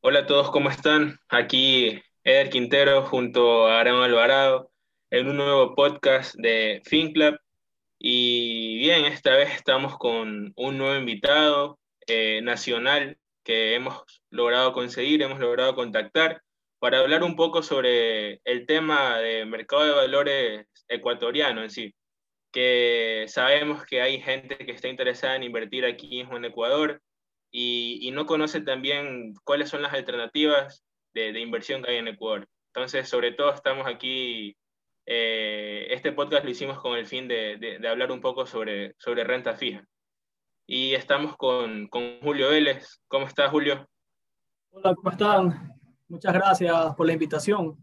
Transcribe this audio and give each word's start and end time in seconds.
Hola 0.00 0.18
a 0.18 0.26
todos, 0.26 0.50
¿cómo 0.50 0.70
están? 0.70 1.20
Aquí 1.28 2.02
Eder 2.24 2.50
Quintero 2.50 3.02
junto 3.06 3.68
a 3.68 3.78
Aaron 3.78 4.02
Alvarado 4.02 4.72
en 5.10 5.28
un 5.28 5.36
nuevo 5.36 5.76
podcast 5.76 6.34
de 6.34 6.82
FinClub. 6.84 7.38
Y 7.96 8.78
bien, 8.78 9.04
esta 9.04 9.36
vez 9.36 9.54
estamos 9.54 9.96
con 9.98 10.52
un 10.56 10.78
nuevo 10.78 10.96
invitado 10.96 11.78
eh, 12.08 12.40
nacional 12.42 13.19
que 13.44 13.74
hemos 13.74 14.04
logrado 14.30 14.72
conseguir, 14.72 15.22
hemos 15.22 15.38
logrado 15.38 15.74
contactar 15.74 16.42
para 16.78 17.00
hablar 17.00 17.22
un 17.22 17.36
poco 17.36 17.62
sobre 17.62 18.40
el 18.44 18.66
tema 18.66 19.18
de 19.18 19.44
mercado 19.44 19.84
de 19.84 19.92
valores 19.92 20.66
ecuatoriano 20.88 21.62
en 21.62 21.70
sí, 21.70 21.94
que 22.52 23.26
sabemos 23.28 23.84
que 23.84 24.00
hay 24.00 24.20
gente 24.20 24.56
que 24.58 24.72
está 24.72 24.88
interesada 24.88 25.36
en 25.36 25.44
invertir 25.44 25.84
aquí 25.84 26.20
en 26.20 26.44
Ecuador 26.44 27.00
y, 27.52 28.10
no 28.12 28.26
conoce 28.26 28.60
también 28.60 29.34
cuáles 29.44 29.68
son 29.68 29.82
las 29.82 29.92
alternativas 29.92 30.84
de, 31.14 31.38
inversión 31.40 31.82
que 31.82 31.90
hay 31.92 31.96
en 31.98 32.08
Ecuador. 32.08 32.48
Entonces, 32.74 33.08
sobre 33.08 33.32
todo 33.32 33.52
estamos 33.52 33.86
aquí, 33.86 34.56
eh, 35.06 35.88
este 35.90 36.12
podcast 36.12 36.44
lo 36.44 36.50
hicimos 36.50 36.80
con 36.80 36.96
el 36.96 37.06
fin 37.06 37.28
de, 37.28 37.56
de, 37.58 37.88
hablar 37.88 38.12
un 38.12 38.20
poco 38.20 38.46
sobre, 38.46 38.94
sobre 38.98 39.24
renta 39.24 39.54
fija. 39.54 39.84
Y 40.72 40.94
estamos 40.94 41.36
con, 41.36 41.88
con 41.88 42.20
Julio 42.20 42.50
Vélez. 42.50 43.02
¿Cómo 43.08 43.26
estás, 43.26 43.50
Julio? 43.50 43.88
Hola, 44.70 44.94
¿cómo 44.94 45.10
están? 45.10 45.72
Muchas 46.06 46.32
gracias 46.32 46.94
por 46.94 47.08
la 47.08 47.12
invitación. 47.12 47.76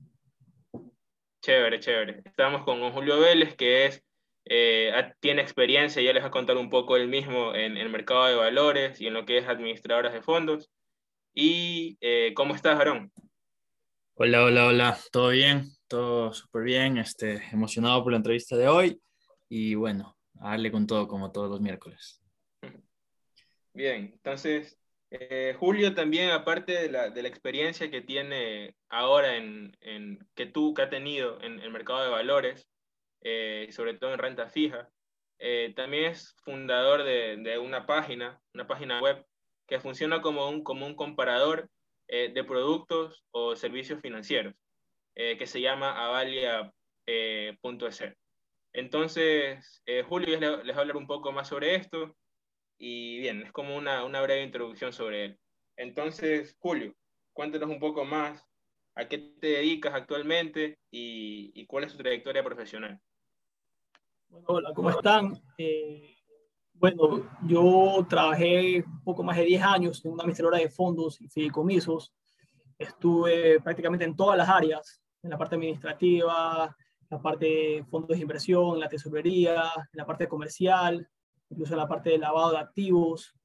Chévere, 1.42 1.82
chévere. 1.82 2.22
Estamos 2.24 2.64
con 2.64 2.90
Julio 2.94 3.20
Vélez, 3.20 3.58
que 3.58 3.88
es, 3.88 4.06
eh, 4.46 4.94
tiene 5.20 5.42
experiencia, 5.42 6.02
ya 6.02 6.14
les 6.14 6.24
va 6.24 6.28
a 6.28 6.32
contar 6.32 6.56
un 6.56 6.70
poco 6.70 6.96
él 6.96 7.10
mismo 7.10 7.54
en, 7.54 7.76
el 7.76 7.90
mercado 7.90 8.28
de 8.28 8.36
valores 8.36 9.02
y 9.02 9.08
en 9.08 9.16
lo 9.16 9.26
que 9.26 9.40
es 9.40 9.50
administradoras 9.50 10.14
de 10.14 10.22
fondos. 10.22 10.72
¿Y 11.34 11.98
eh, 12.00 12.32
cómo 12.36 12.56
estás, 12.56 12.80
Aaron? 12.80 13.12
Hola, 14.14 14.46
hola, 14.46 14.68
hola. 14.68 14.98
¿Todo 15.12 15.32
bien? 15.32 15.66
Todo 15.90 16.32
súper 16.32 16.64
bien. 16.64 16.98
Este, 16.98 17.44
emocionado 17.52 18.02
por 18.02 18.14
la 18.14 18.20
entrevista 18.20 18.56
de 18.56 18.70
hoy. 18.70 19.02
Y 19.50 19.76
bueno, 19.76 20.16
a 20.40 20.52
darle 20.52 20.72
con 20.72 20.88
todo 20.88 21.06
como 21.10 21.34
todos 21.34 21.50
los 21.50 21.60
miércoles. 21.60 22.22
Bien, 23.78 24.10
entonces 24.12 24.76
eh, 25.12 25.56
Julio 25.60 25.94
también, 25.94 26.32
aparte 26.32 26.72
de 26.72 26.90
la, 26.90 27.12
de 27.12 27.22
la, 27.22 27.28
experiencia 27.28 27.92
que 27.92 28.02
tiene 28.02 28.76
ahora 28.90 29.36
en, 29.36 29.78
en, 29.82 30.18
que 30.34 30.48
tú 30.48 30.74
que 30.74 30.82
ha 30.82 30.90
tenido 30.90 31.40
en 31.44 31.60
el 31.60 31.70
mercado 31.70 32.02
de 32.04 32.10
valores, 32.10 32.68
eh, 33.22 33.68
sobre 33.72 33.94
todo 33.94 34.14
en 34.14 34.18
renta 34.18 34.48
fija, 34.50 34.90
eh, 35.38 35.74
también 35.76 36.06
es 36.06 36.36
fundador 36.44 37.04
de, 37.04 37.38
de, 37.38 37.60
una 37.60 37.86
página, 37.86 38.42
una 38.56 38.66
página 38.66 39.00
web 39.00 39.24
que 39.68 39.80
funciona 39.80 40.24
como 40.24 40.50
un, 40.50 40.64
como 40.64 40.88
un 40.88 40.96
comparador 40.96 41.70
de 42.08 42.44
productos 42.46 43.24
o 43.32 43.56
servicios 43.56 44.02
financieros, 44.02 44.56
que 45.14 45.46
se 45.46 45.62
llama 45.62 46.04
avalia.es. 46.08 46.74
Entonces, 48.74 49.84
Julio 50.08 50.40
les, 50.40 50.40
les 50.66 50.76
va 50.76 50.80
a 50.80 50.82
hablar 50.82 50.98
un 50.98 51.06
poco 51.06 51.32
más 51.34 51.50
sobre 51.50 51.76
esto 51.76 52.16
y 52.78 53.20
bien, 53.20 53.42
es 53.44 53.52
como 53.52 53.76
una, 53.76 54.04
una 54.04 54.22
breve 54.22 54.44
introducción 54.44 54.94
sobre 54.94 55.26
él. 55.26 55.40
Entonces, 55.76 56.56
Julio, 56.60 56.96
cuéntanos 57.34 57.70
un 57.70 57.80
poco 57.80 58.06
más 58.06 58.44
a 58.96 59.08
qué 59.08 59.18
te 59.18 59.48
dedicas 59.48 59.94
actualmente 59.94 60.80
y, 60.90 61.52
y 61.54 61.66
cuál 61.66 61.84
es 61.84 61.92
tu 61.92 61.98
trayectoria 61.98 62.44
profesional. 62.44 63.00
Bueno, 64.30 64.46
hola, 64.50 64.74
¿cómo 64.74 64.90
están? 64.90 65.42
Eh, 65.58 66.16
bueno, 66.74 67.30
yo 67.44 68.06
trabajé 68.10 68.84
un 68.86 69.04
poco 69.04 69.24
más 69.24 69.38
de 69.38 69.46
10 69.46 69.64
años 69.64 70.06
en 70.06 70.12
una 70.12 70.24
administradora 70.24 70.60
de 70.60 70.70
fondos 70.70 71.20
y 71.22 71.28
fideicomisos. 71.28 72.14
Estuve 72.78 73.60
prácticamente 73.62 74.06
en 74.06 74.16
todas 74.16 74.38
las 74.38 74.50
áreas, 74.50 75.02
en 75.24 75.32
la 75.32 75.38
parte 75.38 75.56
administrativa, 75.56 76.76
la 77.10 77.22
parte 77.22 77.46
de 77.46 77.86
fondos 77.90 78.18
de 78.18 78.22
inversión, 78.22 78.80
la 78.80 78.90
tesorería, 78.90 79.64
en 79.76 79.98
la 79.98 80.06
parte 80.06 80.28
comercial, 80.28 81.08
incluso 81.50 81.76
la 81.76 81.88
parte 81.88 82.12
de 82.12 82.18
lavado 82.18 82.52
de 82.52 82.60
activos. 82.60 83.36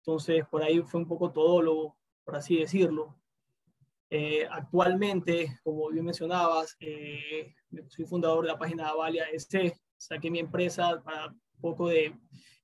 Entonces, 0.00 0.44
por 0.50 0.62
ahí 0.62 0.80
fue 0.82 1.00
un 1.00 1.08
poco 1.08 1.32
todo 1.32 1.62
lo, 1.62 1.96
por 2.24 2.36
así 2.36 2.56
decirlo. 2.56 3.18
Eh, 4.10 4.46
actualmente, 4.50 5.58
como 5.62 5.90
bien 5.90 6.04
mencionabas, 6.04 6.76
eh, 6.80 7.54
soy 7.88 8.06
fundador 8.06 8.42
de 8.42 8.52
la 8.52 8.58
página 8.58 8.88
Avalia 8.88 9.26
SC. 9.32 9.78
Saqué 9.96 10.30
mi 10.30 10.38
empresa 10.38 11.02
para 11.04 11.26
un 11.28 11.60
poco 11.60 11.88
de 11.88 12.18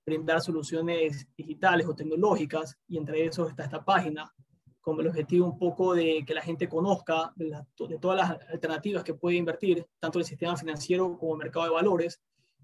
brindar 0.07 0.41
soluciones 0.41 1.27
digitales 1.37 1.87
o 1.87 1.95
tecnológicas 1.95 2.79
y 2.87 2.99
entre 2.99 3.25
eso 3.25 3.49
está 3.49 3.65
esta 3.65 3.85
página 3.85 4.33
con 4.81 5.01
el 5.01 5.09
objetivo 5.09 5.47
un 5.47 5.59
poco 5.59 5.95
de 5.95 6.25
que 6.27 6.35
la 6.35 6.43
gente 6.43 6.69
conozca 6.69 7.33
de, 7.37 7.57
de 7.89 7.99
todas 7.99 8.19
las 8.19 8.51
alternativas 8.51 9.03
que 9.03 9.15
puede 9.15 9.37
invertir, 9.37 9.87
tanto 9.99 10.19
en 10.19 10.21
el 10.21 10.27
sistema 10.27 10.57
financiero 10.59 11.17
como 11.19 11.35
en 11.35 11.41
el 11.41 11.45
mercado 11.47 11.65
de 11.65 11.73
valores, 11.73 12.21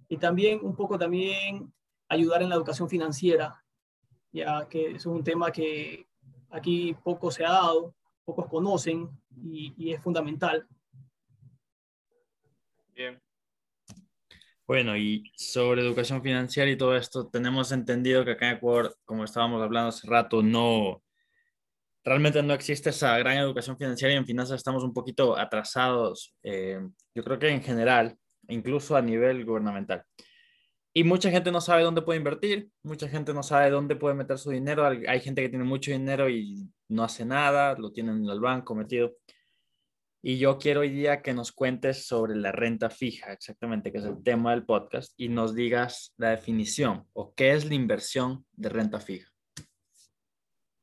y 0.06 0.18
también 0.18 0.60
un 0.62 0.76
poco 0.76 0.98
también 0.98 1.72
ayudar 2.10 2.42
en 2.42 2.50
la 2.50 2.56
educación 2.56 2.88
financiera, 2.88 3.64
ya 4.32 4.68
que 4.68 4.92
es 4.92 5.06
un 5.06 5.24
tema 5.24 5.50
que 5.50 6.06
aquí 6.50 6.94
poco 7.04 7.30
se 7.30 7.44
ha 7.44 7.52
dado, 7.52 7.94
pocos 8.24 8.48
conocen 8.48 9.08
y, 9.42 9.92
es 9.92 10.02
fundamental. 10.02 10.66
Bien. 12.94 13.18
Bueno, 14.66 14.96
y 14.96 15.32
sobre 15.36 15.82
educación 15.82 16.22
financiera 16.22 16.70
y 16.70 16.76
todo 16.76 16.96
esto, 16.96 17.28
tenemos 17.28 17.72
entendido 17.72 18.24
que 18.24 18.32
acá 18.32 18.50
en 18.50 18.56
Ecuador, 18.56 18.96
como 19.04 19.24
estábamos 19.24 19.62
hablando 19.62 19.88
hace 19.88 20.06
rato, 20.06 20.42
no, 20.42 21.02
realmente 22.04 22.42
no 22.42 22.54
existe 22.54 22.90
esa 22.90 23.16
gran 23.18 23.38
educación 23.38 23.76
financiera 23.76 24.14
y 24.14 24.16
en 24.16 24.26
finanzas 24.26 24.56
estamos 24.56 24.84
un 24.84 24.92
poquito 24.92 25.36
atrasados, 25.36 26.34
eh, 26.42 26.80
yo 27.14 27.24
creo 27.24 27.38
que 27.38 27.48
en 27.48 27.62
general, 27.62 28.16
incluso 28.48 28.96
a 28.96 29.02
nivel 29.02 29.44
gubernamental. 29.44 30.04
Y 30.92 31.04
mucha 31.04 31.30
gente 31.30 31.52
no 31.52 31.60
sabe 31.60 31.84
dónde 31.84 32.02
puede 32.02 32.18
invertir, 32.18 32.68
mucha 32.82 33.08
gente 33.08 33.32
no 33.32 33.44
sabe 33.44 33.70
dónde 33.70 33.94
puede 33.94 34.16
meter 34.16 34.38
su 34.38 34.50
dinero. 34.50 34.84
Hay 34.84 35.20
gente 35.20 35.40
que 35.40 35.48
tiene 35.48 35.64
mucho 35.64 35.92
dinero 35.92 36.28
y 36.28 36.68
no 36.88 37.04
hace 37.04 37.24
nada, 37.24 37.76
lo 37.78 37.92
tienen 37.92 38.24
en 38.24 38.30
el 38.30 38.40
banco 38.40 38.74
metido. 38.74 39.14
Y 40.22 40.38
yo 40.38 40.58
quiero 40.58 40.80
hoy 40.80 40.90
día 40.90 41.22
que 41.22 41.32
nos 41.32 41.52
cuentes 41.52 42.06
sobre 42.06 42.34
la 42.34 42.52
renta 42.52 42.90
fija, 42.90 43.32
exactamente, 43.32 43.90
que 43.90 43.98
es 43.98 44.04
el 44.04 44.22
tema 44.22 44.50
del 44.50 44.66
podcast, 44.66 45.14
y 45.16 45.28
nos 45.28 45.54
digas 45.54 46.12
la 46.18 46.30
definición 46.30 47.06
o 47.14 47.32
qué 47.34 47.52
es 47.52 47.64
la 47.64 47.74
inversión 47.74 48.44
de 48.52 48.68
renta 48.68 49.00
fija. 49.00 49.30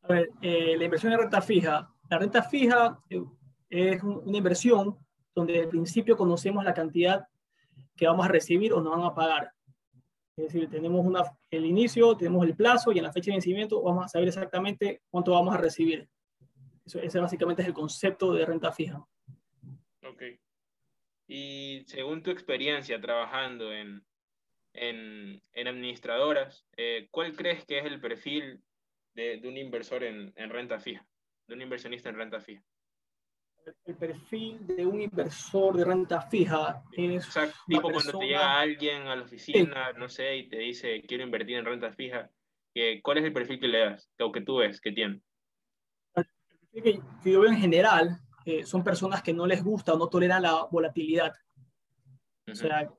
A 0.02 0.08
ver, 0.08 0.30
eh, 0.42 0.76
la 0.78 0.86
inversión 0.86 1.12
de 1.12 1.18
renta 1.18 1.42
fija. 1.42 1.88
La 2.10 2.18
renta 2.18 2.42
fija 2.42 2.98
eh, 3.10 3.24
es 3.70 4.02
una 4.02 4.38
inversión 4.38 4.98
donde 5.36 5.60
al 5.60 5.68
principio 5.68 6.18
conocemos 6.18 6.64
la 6.64 6.74
cantidad 6.74 7.28
que 7.96 8.08
vamos 8.08 8.26
a 8.26 8.30
recibir 8.30 8.74
o 8.74 8.82
nos 8.82 8.96
van 8.96 9.06
a 9.06 9.14
pagar. 9.14 9.52
Es 10.38 10.54
decir, 10.54 10.70
tenemos 10.70 11.04
una, 11.04 11.24
el 11.50 11.66
inicio, 11.66 12.16
tenemos 12.16 12.46
el 12.46 12.56
plazo 12.56 12.92
y 12.92 13.00
en 13.00 13.06
la 13.06 13.12
fecha 13.12 13.32
de 13.32 13.38
vencimiento 13.38 13.82
vamos 13.82 14.06
a 14.06 14.08
saber 14.08 14.28
exactamente 14.28 15.02
cuánto 15.10 15.32
vamos 15.32 15.54
a 15.56 15.58
recibir. 15.58 16.08
Eso, 16.86 17.00
ese 17.00 17.20
básicamente 17.20 17.64
es 17.64 17.68
el 17.68 17.74
concepto 17.74 18.32
de 18.34 18.46
renta 18.46 18.72
fija. 18.72 19.04
Ok. 20.04 20.24
Y 21.28 21.84
según 21.88 22.22
tu 22.22 22.30
experiencia 22.30 23.02
trabajando 23.02 23.74
en, 23.74 24.06
en, 24.74 25.42
en 25.54 25.68
administradoras, 25.68 26.68
eh, 26.78 27.08
¿cuál 27.10 27.36
crees 27.36 27.66
que 27.66 27.80
es 27.80 27.86
el 27.86 28.00
perfil 28.00 28.62
de, 29.16 29.38
de 29.38 29.48
un 29.48 29.58
inversor 29.58 30.04
en, 30.04 30.32
en 30.36 30.50
renta 30.52 30.80
fija, 30.80 31.06
de 31.48 31.56
un 31.56 31.64
inversionista 31.64 32.10
en 32.10 32.16
renta 32.16 32.40
fija? 32.40 32.64
El 33.86 33.96
perfil 33.96 34.66
de 34.66 34.86
un 34.86 35.02
inversor 35.02 35.76
de 35.76 35.86
renta 35.86 36.22
fija 36.22 36.84
es. 36.92 37.28
O 37.28 37.32
sea, 37.32 37.52
tipo 37.68 37.90
cuando 37.90 38.20
te 38.20 38.26
llega 38.26 38.60
alguien 38.60 39.04
a 39.04 39.16
la 39.16 39.24
oficina, 39.24 39.94
no 39.94 40.08
sé, 40.08 40.38
y 40.38 40.50
te 40.50 40.58
dice 40.58 41.04
quiero 41.08 41.24
invertir 41.24 41.58
en 41.58 41.66
renta 41.66 41.92
fija, 41.92 42.30
¿cuál 43.04 43.18
es 43.18 43.26
el 43.26 43.34
perfil 43.34 43.60
que 43.60 43.68
le 43.68 43.80
das 43.80 44.10
o 44.20 44.32
que 44.32 44.42
tú 44.42 44.58
ves 44.58 44.80
que 44.80 44.92
tiene? 44.92 45.22
El 46.16 46.26
perfil 46.72 46.84
que, 47.24 47.30
yo 47.32 47.42
veo 47.42 47.52
en 47.52 47.58
general 47.58 48.20
eh, 48.46 48.66
son 48.66 48.84
personas 48.84 49.22
que 49.22 49.34
no 49.34 49.46
les 49.46 49.64
gusta 49.64 49.94
o 49.94 49.98
no 49.98 50.08
toleran 50.08 50.44
la 50.44 50.68
volatilidad. 50.72 51.34
O 52.50 52.56
sea, 52.56 52.90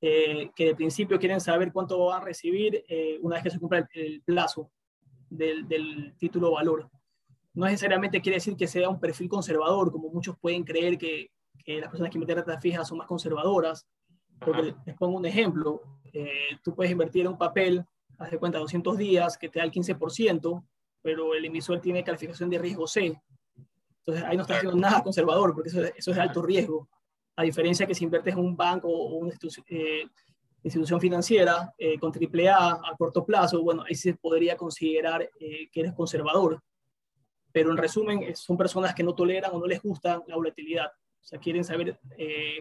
eh, 0.00 0.50
que 0.56 0.66
de 0.66 0.74
principio 0.74 1.18
quieren 1.18 1.40
saber 1.40 1.72
cuánto 1.72 2.06
van 2.06 2.22
a 2.22 2.24
recibir 2.24 2.84
eh, 2.88 3.18
una 3.20 3.36
vez 3.36 3.44
que 3.44 3.50
se 3.50 3.58
cumpla 3.58 3.86
el, 3.92 4.22
plazo 4.22 4.72
del, 5.28 5.68
del 5.68 6.16
título 6.16 6.52
valor 6.52 6.90
no 7.54 7.66
necesariamente 7.66 8.20
quiere 8.20 8.36
decir 8.36 8.56
que 8.56 8.66
sea 8.66 8.88
un 8.88 9.00
perfil 9.00 9.28
conservador, 9.28 9.90
como 9.92 10.08
muchos 10.08 10.36
pueden 10.38 10.64
creer 10.64 10.98
que, 10.98 11.30
que 11.64 11.80
las 11.80 11.90
personas 11.90 12.10
que 12.10 12.18
invierten 12.18 12.44
renta 12.44 12.60
fija 12.60 12.84
son 12.84 12.98
más 12.98 13.06
conservadoras. 13.06 13.86
Porque 14.38 14.74
les 14.84 14.96
pongo 14.96 15.18
un 15.18 15.26
ejemplo, 15.26 15.82
eh, 16.12 16.56
tú 16.64 16.74
puedes 16.74 16.90
invertir 16.90 17.22
en 17.22 17.32
un 17.32 17.38
papel, 17.38 17.84
haz 18.18 18.30
de 18.30 18.38
cuenta 18.38 18.58
200 18.58 18.98
días, 18.98 19.38
que 19.38 19.48
te 19.48 19.60
da 19.60 19.64
el 19.64 19.70
15%, 19.70 20.64
pero 21.00 21.34
el 21.34 21.44
emisor 21.44 21.80
tiene 21.80 22.02
calificación 22.02 22.50
de 22.50 22.58
riesgo 22.58 22.86
C. 22.86 23.20
Entonces 23.98 24.24
ahí 24.24 24.36
no 24.36 24.42
estás 24.42 24.58
haciendo 24.58 24.78
nada 24.78 25.02
conservador, 25.02 25.54
porque 25.54 25.68
eso, 25.68 25.82
eso 25.82 26.10
es 26.10 26.16
de 26.16 26.22
alto 26.22 26.42
riesgo. 26.42 26.88
A 27.36 27.44
diferencia 27.44 27.86
que 27.86 27.94
si 27.94 28.04
inviertes 28.04 28.34
en 28.34 28.40
un 28.40 28.56
banco 28.56 28.88
o 28.88 29.16
una 29.16 29.28
institución, 29.28 29.64
eh, 29.68 30.04
institución 30.64 31.00
financiera 31.00 31.72
eh, 31.78 31.98
con 31.98 32.12
AAA 32.12 32.72
a 32.72 32.96
corto 32.96 33.24
plazo, 33.24 33.62
bueno, 33.62 33.84
ahí 33.88 33.94
se 33.94 34.14
podría 34.14 34.56
considerar 34.56 35.22
eh, 35.22 35.68
que 35.70 35.80
eres 35.80 35.92
conservador. 35.92 36.62
Pero 37.52 37.70
en 37.70 37.76
resumen, 37.76 38.34
son 38.36 38.56
personas 38.56 38.94
que 38.94 39.02
no 39.02 39.14
toleran 39.14 39.52
o 39.52 39.58
no 39.58 39.66
les 39.66 39.82
gusta 39.82 40.22
la 40.26 40.36
volatilidad. 40.36 40.86
O 40.86 41.24
sea, 41.24 41.38
quieren 41.38 41.64
saber 41.64 41.98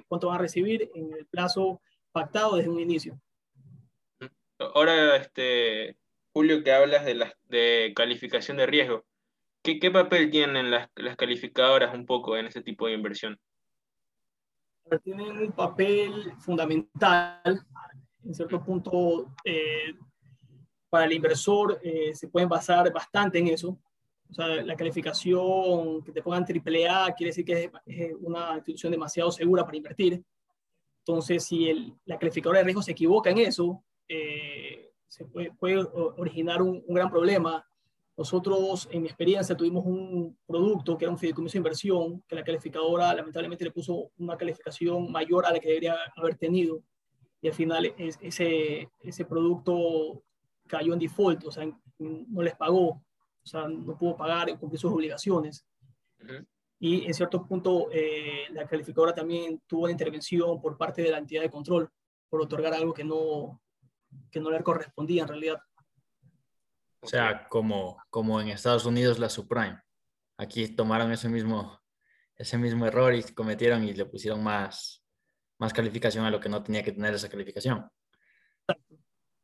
cuánto 0.08 0.28
van 0.28 0.36
a 0.38 0.42
recibir 0.42 0.92
en 0.94 1.14
el 1.14 1.26
plazo 1.26 1.82
pactado 2.12 2.58
desde 2.58 2.70
un 2.70 2.80
inicio. 2.80 3.20
Ahora, 4.60 5.16
este, 5.16 5.98
Julio, 6.34 6.64
que 6.64 6.72
hablas 6.72 7.06
de, 7.06 7.16
la, 7.16 7.36
de 7.46 7.94
calificación 7.96 8.58
de 8.58 8.66
riesgo, 8.66 9.06
¿qué, 9.64 9.80
qué 9.80 9.92
papel 9.92 10.30
tienen 10.30 10.72
las, 10.72 10.90
las, 10.96 11.16
calificadoras 11.16 11.94
un 11.94 12.06
poco 12.06 12.38
en 12.38 12.46
ese 12.48 12.62
tipo 12.62 12.88
de 12.88 12.94
inversión? 12.94 13.40
Tienen 15.04 15.38
un 15.38 15.52
papel 15.52 16.34
fundamental, 16.40 17.66
en 18.24 18.34
cierto 18.34 18.64
punto, 18.64 19.34
eh, 19.46 19.94
para 20.90 21.06
el 21.06 21.14
inversor 21.14 21.80
eh, 21.82 22.14
se 22.14 22.28
pueden 22.28 22.50
basar 22.50 22.92
bastante 22.92 23.40
en 23.40 23.48
eso. 23.48 23.78
O 24.32 24.34
sea, 24.34 24.48
la 24.64 24.78
calificación 24.78 26.02
que 26.04 26.14
te 26.14 26.22
pongan 26.22 26.46
AAA 26.46 27.14
quiere 27.16 27.32
decir 27.32 27.44
que 27.44 27.70
es 27.86 28.14
una 28.22 28.56
institución 28.56 28.92
demasiado 28.92 29.30
segura 29.30 29.66
para 29.66 29.76
invertir. 29.76 30.24
Entonces, 31.00 31.44
si 31.44 31.70
el, 31.70 31.94
la 32.06 32.18
calificadora 32.18 32.60
de 32.60 32.66
riesgo 32.66 32.82
se 32.82 32.94
equivoca 32.94 33.30
en 33.30 33.40
eso, 33.40 33.84
eh, 34.08 34.92
se 35.06 35.26
puede, 35.26 35.52
puede 35.52 35.86
originar 36.18 36.62
un, 36.62 36.82
un, 36.88 36.96
gran 36.96 37.10
problema. 37.10 37.66
Nosotros, 38.16 38.88
en 38.92 39.02
mi 39.02 39.10
experiencia, 39.10 39.58
tuvimos 39.58 39.86
un 39.86 40.38
producto 40.48 40.98
que 40.98 41.04
era 41.06 41.12
un 41.12 41.20
fideicomiso 41.20 41.54
de 41.54 41.58
inversión, 41.60 42.24
que 42.26 42.36
la 42.36 42.44
calificadora 42.44 43.14
lamentablemente 43.14 43.66
le 43.66 43.72
puso 43.72 44.12
una 44.18 44.38
calificación 44.38 45.12
mayor 45.12 45.46
a 45.46 45.52
la 45.52 45.60
que 45.60 45.68
debería 45.68 45.96
haber 46.16 46.36
tenido. 46.36 46.82
Y 47.42 47.50
al 47.50 47.54
final 47.54 47.94
es, 47.98 48.18
ese, 48.22 48.90
ese 49.02 49.26
producto 49.26 50.24
cayó 50.68 50.94
en 50.94 51.00
default, 51.00 51.46
o 51.46 51.52
sea, 51.52 51.66
no 52.00 52.42
les 52.42 52.56
pagó, 52.56 53.02
o 53.44 53.48
sea, 53.48 53.68
no 53.68 53.98
pudo 53.98 54.16
pagar 54.16 54.50
y 54.50 54.58
cumplir 54.58 54.80
sus 54.80 54.92
obligaciones. 54.92 55.66
Y 56.80 57.06
en 57.06 57.14
cierto 57.14 57.46
punto, 57.46 57.90
eh, 57.92 58.46
la 58.52 58.68
calificadora 58.68 59.14
también 59.14 59.62
tuvo 59.68 59.84
una 59.84 59.92
intervención 59.92 60.62
por 60.62 60.78
parte 60.78 61.02
de 61.02 61.12
la 61.12 61.18
entidad 61.18 61.42
de 61.42 61.50
control 61.50 61.90
por 62.30 62.42
otorgar 62.42 62.74
algo 62.74 62.94
que 62.94 63.04
no, 63.04 63.62
que 64.32 64.40
no 64.40 64.50
le 64.50 64.64
correspondía 64.64 65.24
en 65.24 65.28
realidad. 65.28 65.60
O 67.02 67.08
sea, 67.08 67.48
como, 67.50 67.98
como 68.10 68.40
en 68.40 68.50
Estados 68.50 68.86
Unidos 68.86 69.20
la 69.20 69.30
subprime. 69.30 69.82
Aquí 70.38 70.70
tomaron 70.70 71.12
ese 71.12 71.30
mismo, 71.30 71.80
ese 72.36 72.58
mismo 72.58 72.86
error 72.86 73.14
y 73.14 73.24
cometieron 73.24 73.84
y 73.84 73.94
le 73.94 74.06
pusieron 74.06 74.44
más, 74.44 75.04
más 75.60 75.74
calificación 75.74 76.26
a 76.26 76.32
lo 76.32 76.40
que 76.40 76.50
no 76.50 76.64
tenía 76.64 76.84
que 76.84 76.92
tener 76.92 77.14
esa 77.14 77.30
calificación. 77.30 77.90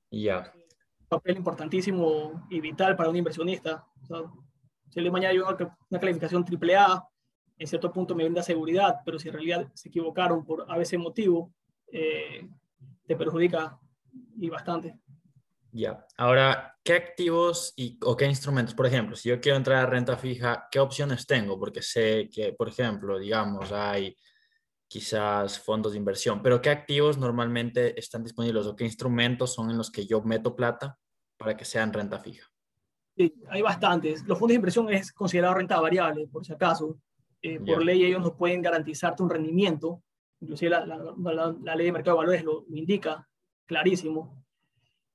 Y 0.10 0.24
ya. 0.24 0.54
Papel 1.10 1.38
importantísimo 1.38 2.48
y 2.50 2.60
vital 2.60 2.96
para 2.96 3.10
un 3.10 3.16
inversionista. 3.16 3.86
O 4.04 4.06
sea, 4.06 4.24
si 4.90 5.02
le 5.02 5.12
mañana 5.12 5.34
yo 5.34 5.48
una, 5.48 5.78
una 5.90 6.00
calificación 6.00 6.44
AAA, 6.44 7.08
en 7.60 7.68
cierto 7.68 7.92
punto 7.92 8.16
me 8.16 8.24
brinda 8.24 8.44
seguridad, 8.44 9.00
pero 9.04 9.18
si 9.18 9.30
en 9.30 9.34
realidad 9.34 9.68
se 9.74 9.90
equivocaron 9.90 10.46
por 10.46 10.66
a 10.70 10.78
veces 10.78 11.00
motivo, 11.00 11.54
eh, 11.92 12.48
te 13.06 13.16
perjudica 13.16 13.80
y 14.40 14.50
bastante. 14.50 14.96
Ya, 15.72 16.06
ahora, 16.18 16.76
¿qué 16.84 16.94
activos 16.94 17.74
y, 17.76 18.00
o 18.04 18.16
qué 18.16 18.26
instrumentos? 18.26 18.74
Por 18.74 18.86
ejemplo, 18.86 19.16
si 19.16 19.30
yo 19.30 19.40
quiero 19.40 19.58
entrar 19.58 19.84
a 19.84 19.90
renta 19.90 20.18
fija, 20.18 20.68
¿qué 20.72 20.80
opciones 20.80 21.26
tengo? 21.26 21.60
Porque 21.60 21.82
sé 21.82 22.30
que, 22.32 22.54
por 22.54 22.70
ejemplo, 22.70 23.20
digamos, 23.20 23.72
hay 23.72 24.16
quizás 24.88 25.60
fondos 25.60 25.92
de 25.92 25.98
inversión, 25.98 26.42
pero 26.42 26.62
¿qué 26.62 26.70
activos 26.70 27.18
normalmente 27.18 28.00
están 28.00 28.24
disponibles 28.24 28.66
o 28.66 28.76
qué 28.76 28.86
instrumentos 28.86 29.54
son 29.54 29.70
en 29.70 29.78
los 29.78 29.92
que 29.92 30.06
yo 30.06 30.22
meto 30.22 30.56
plata 30.56 30.98
para 31.38 31.58
que 31.58 31.66
sean 31.66 31.92
renta 31.92 32.20
fija? 32.20 32.48
Sí, 33.16 33.34
hay 33.50 33.62
bastantes. 33.62 34.24
Los 34.26 34.38
fondos 34.38 34.54
de 34.54 34.56
inversión 34.56 34.92
es 34.92 35.12
considerado 35.12 35.56
renta 35.56 35.80
variable, 35.80 36.28
por 36.28 36.46
si 36.46 36.54
acaso. 36.54 37.00
Eh, 37.42 37.60
por 37.60 37.84
ley 37.84 38.04
ellos 38.04 38.22
no 38.22 38.36
pueden 38.36 38.62
garantizarte 38.62 39.24
un 39.24 39.30
rendimiento, 39.30 40.04
inclusive 40.40 40.72
la, 40.72 40.86
la, 40.86 40.98
la, 40.98 41.56
la 41.62 41.76
ley 41.76 41.88
de 41.88 41.92
mercado 41.92 42.18
de 42.18 42.26
valores 42.26 42.44
lo, 42.44 42.64
lo 42.68 42.78
indica, 42.78 43.28
clarísimo. 43.66 44.44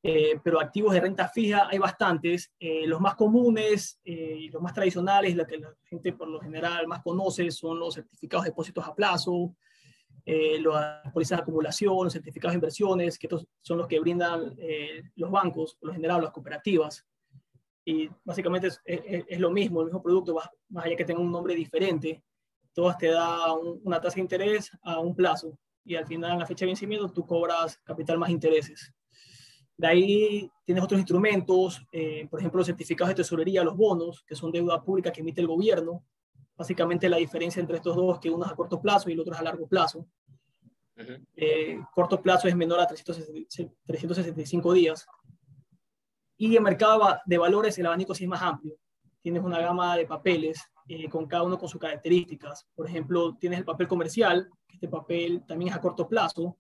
Eh, 0.05 0.41
pero 0.43 0.61
activos 0.61 0.93
de 0.93 1.01
renta 1.01 1.29
fija 1.29 1.69
hay 1.71 1.79
bastantes. 1.79 2.53
Eh, 2.59 2.87
los 2.87 3.01
más 3.01 3.15
comunes 3.15 4.01
eh, 4.05 4.37
y 4.41 4.49
los 4.49 4.61
más 4.61 4.75
tradicionales, 4.75 5.37
lo 5.37 5.47
que 5.47 5.59
la 5.59 5.73
gente 5.85 6.13
por 6.13 6.29
lo 6.29 6.41
general 6.41 6.87
más 6.89 7.03
conoce, 7.03 7.51
son 7.51 7.79
los 7.79 7.95
certificados 7.95 8.45
de 8.45 8.51
depósitos 8.51 8.87
a 8.87 8.95
plazo, 8.95 9.55
las 10.25 11.13
pólizas 11.13 11.39
de 11.39 11.43
acumulación, 11.43 12.05
los 12.05 12.13
certificados 12.13 12.53
de 12.53 12.59
inversiones, 12.59 13.19
que 13.19 13.27
estos 13.27 13.47
son 13.61 13.79
los 13.79 13.89
que 13.89 13.99
brindan 13.99 14.57
los 15.17 15.31
bancos, 15.33 15.75
por 15.75 15.89
lo 15.89 15.95
general 15.95 16.23
las 16.23 16.31
cooperativas. 16.31 17.05
Y 17.85 18.09
básicamente 18.25 18.69
es, 18.69 18.81
es, 18.85 19.25
es, 19.27 19.41
lo 19.41 19.51
mismo, 19.51 19.81
el 19.81 19.87
mismo 19.87 20.01
producto, 20.01 20.39
más 20.69 20.85
allá 20.85 20.95
que 20.95 21.05
tenga 21.05 21.21
un 21.21 21.33
nombre 21.33 21.57
diferente. 21.57 22.23
Todas 22.73 22.97
te 22.99 23.09
da 23.09 23.53
un, 23.53 23.81
una 23.83 24.01
tasa 24.01 24.15
de 24.15 24.21
interés 24.21 24.71
a 24.83 25.01
un 25.01 25.17
plazo 25.17 25.59
y 25.85 25.97
al 25.97 26.07
final, 26.07 26.33
en 26.33 26.39
la 26.39 26.47
fecha 26.47 26.65
de 26.65 26.71
vencimiento, 26.71 27.13
tú 27.13 27.27
cobras 27.27 27.79
capital 27.79 28.19
más 28.19 28.31
intereses. 28.31 28.93
De 29.77 29.87
ahí 29.87 30.51
tienes 30.65 30.85
otros 30.85 31.01
instrumentos, 31.01 31.85
eh, 31.93 32.27
por 32.31 32.39
ejemplo, 32.41 32.59
los 32.59 32.67
certificados 32.67 33.09
de 33.11 33.17
tesorería, 33.17 33.65
los 33.65 33.77
bonos, 33.77 34.23
que 34.25 34.37
son 34.37 34.53
deuda 34.53 34.83
pública 34.83 35.11
que 35.13 35.21
emite 35.21 35.41
el 35.41 35.47
gobierno. 35.47 36.05
Básicamente 36.57 37.09
la 37.09 37.17
diferencia 37.17 37.61
entre 37.61 37.77
estos 37.77 37.97
dos 37.97 38.15
es 38.15 38.21
que 38.21 38.31
uno 38.31 38.45
es 38.45 38.53
a 38.53 38.55
corto 38.55 38.81
plazo 38.81 39.09
y 39.09 39.15
el 39.15 39.21
otro 39.21 39.35
es 39.35 39.41
a 39.41 39.43
largo 39.43 39.67
plazo. 39.67 40.07
Uh 40.97 41.01
-huh. 41.01 41.27
eh, 41.37 41.81
corto 41.95 42.21
plazo 42.21 42.49
es 42.49 42.55
menor 42.55 42.81
a 42.81 42.87
365 42.87 44.73
días. 44.73 45.07
Y 46.37 46.57
el 46.57 46.63
mercado 46.63 47.01
de 47.25 47.39
valores, 47.39 47.79
el 47.79 47.87
abanico 47.87 48.15
sí 48.15 48.25
es 48.25 48.31
más 48.31 48.43
amplio. 48.43 48.77
Tienes 49.23 49.43
una 49.43 49.61
gama 49.61 49.97
de 49.97 50.07
papeles, 50.07 50.61
eh, 50.89 51.09
con 51.09 51.27
cada 51.27 51.45
uno 51.45 51.59
con 51.59 51.69
sus 51.69 51.81
características. 51.81 52.67
Por 52.75 52.87
ejemplo, 52.89 53.37
tienes 53.37 53.61
el 53.61 53.65
papel 53.65 53.87
comercial, 53.87 54.49
este 54.69 54.89
papel 54.89 55.45
también 55.47 55.71
es 55.71 55.77
a 55.77 55.81
corto 55.81 56.09
plazo, 56.09 56.57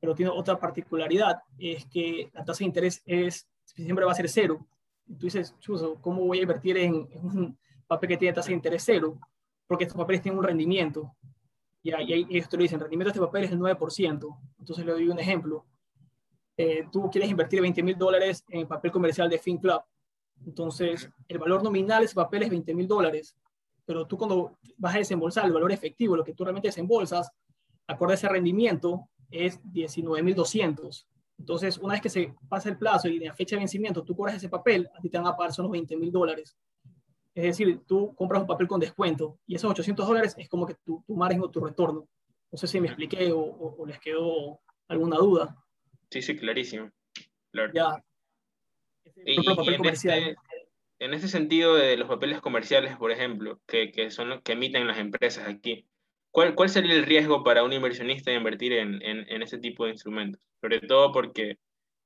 pero 0.00 0.14
tiene 0.14 0.32
otra 0.32 0.58
particularidad, 0.58 1.42
es 1.58 1.84
que 1.86 2.30
la 2.32 2.44
tasa 2.44 2.60
de 2.60 2.64
interés 2.64 3.02
es, 3.04 3.46
siempre 3.64 4.04
va 4.04 4.12
a 4.12 4.14
ser 4.14 4.28
cero. 4.28 4.66
Tú 5.06 5.26
dices, 5.26 5.54
Chuso, 5.58 6.00
¿cómo 6.00 6.24
voy 6.24 6.38
a 6.38 6.42
invertir 6.42 6.78
en, 6.78 7.06
en 7.12 7.24
un 7.24 7.58
papel 7.86 8.08
que 8.08 8.16
tiene 8.16 8.34
tasa 8.34 8.48
de 8.48 8.54
interés 8.54 8.82
cero? 8.84 9.18
Porque 9.66 9.84
estos 9.84 9.98
papeles 9.98 10.22
tienen 10.22 10.38
un 10.38 10.44
rendimiento. 10.44 11.14
Y, 11.82 11.92
ahí, 11.92 12.26
y 12.28 12.36
ellos 12.36 12.48
te 12.48 12.56
lo 12.56 12.62
dicen, 12.62 12.76
el 12.76 12.82
rendimiento 12.82 13.10
de 13.12 13.18
este 13.18 13.26
papel 13.26 13.44
es 13.44 13.52
el 13.52 13.58
9%. 13.58 14.38
Entonces 14.58 14.84
le 14.86 14.92
doy 14.92 15.08
un 15.08 15.18
ejemplo. 15.18 15.66
Eh, 16.56 16.86
tú 16.90 17.10
quieres 17.10 17.30
invertir 17.30 17.60
20 17.60 17.82
mil 17.82 17.96
dólares 17.96 18.44
en 18.48 18.66
papel 18.66 18.90
comercial 18.90 19.28
de 19.28 19.38
FinClub. 19.38 19.82
Entonces, 20.46 21.10
el 21.28 21.38
valor 21.38 21.62
nominal 21.62 22.00
de 22.00 22.06
ese 22.06 22.14
papel 22.14 22.44
es 22.44 22.50
20 22.50 22.74
mil 22.74 22.86
dólares. 22.86 23.36
Pero 23.84 24.06
tú 24.06 24.16
cuando 24.18 24.58
vas 24.76 24.94
a 24.94 24.98
desembolsar 24.98 25.46
el 25.46 25.52
valor 25.52 25.72
efectivo, 25.72 26.16
lo 26.16 26.24
que 26.24 26.34
tú 26.34 26.44
realmente 26.44 26.68
desembolsas, 26.68 27.30
acorde 27.86 28.12
a 28.12 28.14
ese 28.14 28.28
rendimiento, 28.28 29.08
es 29.30 29.62
19.200. 29.62 31.06
Entonces, 31.38 31.78
una 31.78 31.94
vez 31.94 32.02
que 32.02 32.10
se 32.10 32.34
pasa 32.48 32.68
el 32.68 32.78
plazo 32.78 33.08
y 33.08 33.18
la 33.18 33.34
fecha 33.34 33.56
de 33.56 33.60
vencimiento 33.60 34.04
tú 34.04 34.14
cobras 34.14 34.36
ese 34.36 34.48
papel, 34.48 34.88
a 34.96 35.00
ti 35.00 35.08
te 35.08 35.18
van 35.18 35.26
a 35.26 35.36
pagar 35.36 35.52
solo 35.52 35.70
20 35.70 35.96
mil 35.96 36.12
dólares. 36.12 36.56
Es 37.34 37.44
decir, 37.44 37.80
tú 37.86 38.14
compras 38.14 38.42
un 38.42 38.46
papel 38.46 38.68
con 38.68 38.80
descuento 38.80 39.38
y 39.46 39.54
esos 39.54 39.70
800 39.70 40.06
dólares 40.06 40.34
es 40.36 40.48
como 40.48 40.66
que 40.66 40.74
tu, 40.84 41.02
tu 41.06 41.14
margen 41.14 41.40
o 41.40 41.50
tu 41.50 41.60
retorno. 41.64 42.08
No 42.52 42.58
sé 42.58 42.66
si 42.66 42.80
me 42.80 42.88
expliqué 42.88 43.32
o, 43.32 43.40
o, 43.40 43.82
o 43.82 43.86
les 43.86 43.98
quedó 44.00 44.60
alguna 44.88 45.16
duda. 45.16 45.56
Sí, 46.10 46.20
sí, 46.20 46.36
clarísimo. 46.36 46.90
Claro. 47.52 47.72
Ya. 47.72 48.04
Y, 49.24 49.40
y 49.40 49.74
en, 49.74 49.86
este, 49.86 50.36
en, 50.98 51.14
ese, 51.14 51.28
sentido 51.28 51.74
de 51.74 51.96
los 51.96 52.08
papeles 52.08 52.40
comerciales, 52.40 52.96
por 52.96 53.12
ejemplo, 53.12 53.60
que, 53.66 53.92
que 53.92 54.10
son 54.10 54.28
los 54.28 54.42
que 54.42 54.52
emiten 54.52 54.86
las 54.86 54.98
empresas 54.98 55.48
aquí, 55.48 55.86
¿Cuál, 56.30 56.54
¿Cuál, 56.54 56.68
sería 56.68 56.94
el 56.94 57.04
riesgo 57.04 57.42
para 57.42 57.64
un 57.64 57.72
inversionista 57.72 58.30
de 58.30 58.36
invertir 58.36 58.72
en, 58.72 59.02
en, 59.02 59.26
en 59.28 59.42
ese 59.42 59.58
tipo 59.58 59.84
de 59.84 59.90
instrumentos? 59.90 60.40
Sobre 60.60 60.80
todo 60.80 61.12
porque 61.12 61.56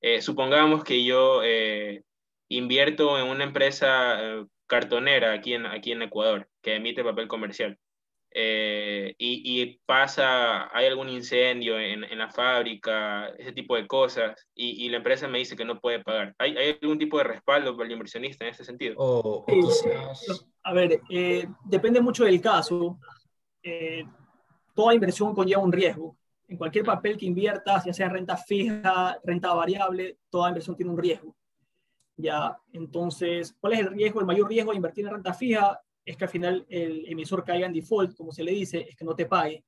eh, 0.00 0.20
supongamos 0.20 0.84
que 0.84 1.02
yo 1.02 1.42
eh, 1.42 2.02
invierto 2.48 3.18
en 3.18 3.26
una 3.26 3.44
empresa 3.44 4.22
eh, 4.22 4.44
cartonera 4.66 5.32
aquí 5.32 5.54
en, 5.54 5.64
aquí 5.64 5.92
en 5.92 6.02
Ecuador 6.02 6.46
que 6.60 6.76
emite 6.76 7.02
papel 7.02 7.26
comercial 7.26 7.78
y, 8.36 9.14
y, 9.16 9.80
pasa, 9.86 10.68
hay 10.76 10.86
algún 10.86 11.08
incendio 11.08 11.78
en, 11.78 12.02
en, 12.02 12.18
la 12.18 12.28
fábrica, 12.28 13.28
ese 13.38 13.52
tipo 13.52 13.76
de 13.76 13.86
cosas, 13.86 14.48
y, 14.56 14.84
y, 14.84 14.88
la 14.88 14.96
empresa 14.96 15.28
me 15.28 15.38
dice 15.38 15.54
que 15.54 15.64
no 15.64 15.78
puede 15.78 16.02
pagar. 16.02 16.34
¿Hay, 16.38 16.56
hay 16.56 16.76
algún 16.82 16.98
tipo 16.98 17.16
de 17.18 17.24
respaldo 17.24 17.76
para 17.76 17.86
el 17.86 17.92
inversionista 17.92 18.44
en 18.44 18.50
ese 18.50 18.64
sentido? 18.64 18.96
Oh, 18.98 19.46
quizás... 19.46 20.48
A 20.64 20.72
ver, 20.72 21.00
depende 21.64 22.00
mucho 22.00 22.24
del 22.24 22.40
caso 22.40 22.98
eh, 23.64 24.04
toda 24.74 24.94
inversión 24.94 25.34
conlleva 25.34 25.62
un 25.62 25.72
riesgo. 25.72 26.16
En 26.46 26.58
cualquier 26.58 26.84
papel 26.84 27.16
que 27.16 27.24
inviertas, 27.24 27.84
ya 27.86 27.94
sea 27.94 28.10
renta 28.10 28.36
fija, 28.36 29.18
renta 29.24 29.54
variable, 29.54 30.18
toda 30.28 30.50
inversión 30.50 30.76
tiene 30.76 30.92
un 30.92 30.98
riesgo. 30.98 31.34
Ya, 32.16 32.56
entonces, 32.72 33.56
¿cuál 33.58 33.72
es 33.72 33.80
el 33.80 33.88
riesgo? 33.88 34.20
El 34.20 34.26
mayor 34.26 34.48
riesgo 34.48 34.70
de 34.70 34.76
invertir 34.76 35.06
en 35.06 35.14
renta 35.14 35.32
fija 35.32 35.80
es 36.04 36.16
que 36.16 36.24
al 36.24 36.30
final 36.30 36.66
el 36.68 37.06
emisor 37.10 37.42
caiga 37.42 37.66
en 37.66 37.72
default, 37.72 38.14
como 38.14 38.30
se 38.30 38.44
le 38.44 38.52
dice, 38.52 38.86
es 38.88 38.94
que 38.94 39.04
no 39.04 39.16
te 39.16 39.26
pague. 39.26 39.64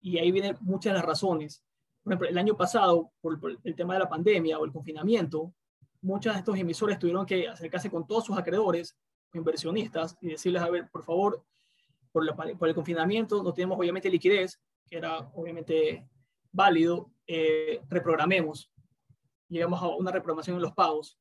Y 0.00 0.18
ahí 0.18 0.32
vienen 0.32 0.56
muchas 0.60 0.92
de 0.92 0.98
las 0.98 1.06
razones. 1.06 1.62
Por 2.02 2.12
ejemplo, 2.12 2.28
el 2.28 2.38
año 2.38 2.56
pasado, 2.56 3.12
por, 3.20 3.38
el 3.62 3.74
tema 3.76 3.94
de 3.94 4.00
la 4.00 4.08
pandemia 4.08 4.58
o 4.58 4.64
el 4.64 4.72
confinamiento, 4.72 5.54
muchos 6.02 6.32
de 6.32 6.40
estos 6.40 6.58
emisores 6.58 6.98
tuvieron 6.98 7.24
que 7.24 7.48
acercarse 7.48 7.90
con 7.90 8.06
todos 8.06 8.24
sus 8.24 8.36
acreedores, 8.36 8.96
inversionistas, 9.32 10.16
y 10.20 10.28
decirles, 10.28 10.62
a 10.62 10.70
ver, 10.70 10.88
por 10.90 11.04
favor, 11.04 11.44
por, 12.16 12.56
por 12.56 12.68
el 12.68 12.74
confinamiento 12.74 13.42
no 13.42 13.52
tenemos 13.52 13.78
obviamente 13.78 14.08
liquidez, 14.08 14.58
que 14.88 14.96
era 14.96 15.18
obviamente 15.34 16.08
válido, 16.50 17.10
eh, 17.26 17.82
reprogramemos. 17.90 18.72
Llegamos 19.48 19.82
a 19.82 19.88
una 19.88 20.10
reprogramación 20.10 20.56
en 20.56 20.62
los 20.62 20.72
pagos. 20.72 21.18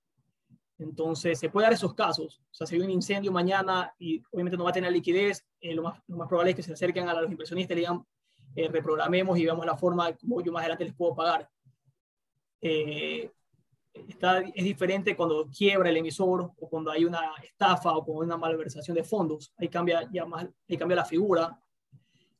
Entonces, 0.78 1.38
se 1.38 1.50
puede 1.50 1.66
dar 1.66 1.74
esos 1.74 1.94
casos. 1.94 2.42
O 2.50 2.54
sea, 2.54 2.66
si 2.66 2.76
hay 2.76 2.82
un 2.82 2.90
incendio 2.90 3.30
mañana 3.34 3.94
y 4.00 4.24
obviamente 4.32 4.56
no 4.56 4.64
va 4.64 4.70
a 4.70 4.74
tener 4.74 4.92
liquidez, 4.94 5.46
eh, 5.60 5.76
lo, 5.76 5.84
más, 5.84 6.02
lo, 6.08 6.16
más, 6.16 6.30
probable 6.30 6.52
es 6.52 6.56
que 6.56 6.64
se 6.64 6.72
acerquen 6.72 7.10
a 7.10 7.14
los 7.14 7.30
inversionistas 7.30 7.76
y 7.76 7.80
digan, 7.82 8.06
eh, 8.56 8.70
reprogramemos 8.70 9.38
y 9.38 9.44
veamos 9.44 9.66
la 9.66 9.76
forma 9.76 10.14
como 10.16 10.42
yo 10.42 10.54
más 10.54 10.62
adelante 10.62 10.86
les 10.86 10.96
puedo 10.96 11.14
pagar. 11.14 11.50
Eh, 12.62 13.30
es 14.54 14.64
diferente 14.64 15.16
cuando 15.16 15.48
quiebra 15.50 15.90
el 15.90 15.98
emisor 15.98 16.52
o 16.58 16.70
cuando 16.70 16.92
hay 16.92 17.06
una 17.06 17.34
estafa 17.44 17.96
o 17.96 18.06
con 18.06 18.18
una 18.18 18.38
malversación 18.38 18.96
de 18.96 19.04
fondos. 19.04 19.54
Ahí 19.58 19.70
cambia, 19.70 20.08
ya 20.12 20.26
más, 20.26 20.48
ahí 20.68 20.78
cambia 20.78 20.98
la 20.98 21.06
figura. 21.06 21.60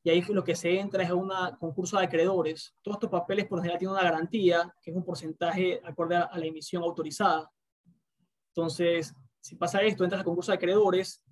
Y 0.02 0.10
ahí 0.10 0.22
lo 0.28 0.44
que 0.44 0.54
se 0.54 0.78
entra 0.78 1.02
es 1.02 1.10
un 1.10 1.32
concurso 1.58 1.98
de 1.98 2.04
acreedores. 2.04 2.74
Todos 2.82 2.96
estos 2.96 3.10
papeles 3.10 3.46
por 3.46 3.58
lo 3.58 3.62
general 3.62 3.78
tienen 3.78 3.94
una 3.94 4.04
garantía, 4.04 4.74
que 4.80 4.90
es 4.90 4.96
un 4.96 5.04
porcentaje 5.04 5.80
acorde 5.84 6.16
a 6.16 6.38
la 6.38 6.46
emisión 6.46 6.82
autorizada. 6.82 7.50
Entonces, 8.48 9.14
si 9.40 9.56
pasa 9.56 9.82
esto, 9.82 10.04
entras 10.04 10.20
al 10.20 10.24
concurso 10.24 10.52
de 10.52 10.56
acreedores 10.56 11.22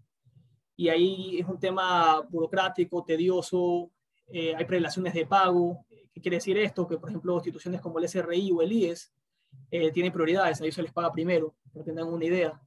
y 0.77 0.89
ahí 0.89 1.39
es 1.39 1.47
un 1.47 1.59
tema 1.59 2.21
burocrático, 2.29 3.05
tedioso, 3.05 3.91
eh, 4.27 4.55
hay 4.57 4.65
prelaciones 4.65 5.15
de 5.15 5.27
pago. 5.27 5.87
¿Qué 6.13 6.21
quiere 6.21 6.39
decir 6.39 6.59
esto? 6.59 6.87
Que, 6.87 6.99
por 6.99 7.11
ejemplo, 7.11 7.35
instituciones 7.37 7.81
como 7.81 7.99
el 7.99 8.09
SRI 8.09 8.51
o 8.51 8.63
el 8.63 8.73
IES 8.73 9.13
eh, 9.71 9.91
tienen 9.91 10.13
prioridades, 10.13 10.61
a 10.61 10.65
ellos 10.65 10.75
se 10.75 10.83
les 10.83 10.93
paga 10.93 11.13
primero, 11.13 11.55
para 11.73 11.85
que 11.85 11.93
tengan 11.93 12.13
una 12.13 12.25
idea. 12.25 12.61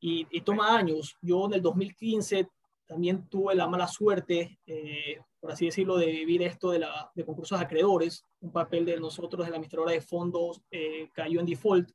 Y, 0.00 0.26
y, 0.30 0.40
toma 0.42 0.76
años. 0.76 1.16
Yo 1.22 1.46
en 1.46 1.54
el 1.54 1.62
2015 1.62 2.48
también 2.86 3.26
tuve 3.28 3.54
la 3.54 3.66
mala 3.66 3.88
suerte, 3.88 4.58
eh, 4.66 5.18
por 5.40 5.52
así 5.52 5.66
decirlo, 5.66 5.96
de 5.96 6.06
vivir 6.06 6.42
esto 6.42 6.70
de, 6.70 6.80
la, 6.80 7.10
de 7.14 7.24
concursos 7.24 7.58
acreedores. 7.60 8.24
Un 8.40 8.52
papel 8.52 8.84
de 8.84 9.00
nosotros, 9.00 9.44
de 9.44 9.50
la 9.50 9.56
administradora 9.56 9.92
de 9.92 10.00
fondos, 10.00 10.60
cayó 11.14 11.40
en 11.40 11.46
default 11.46 11.90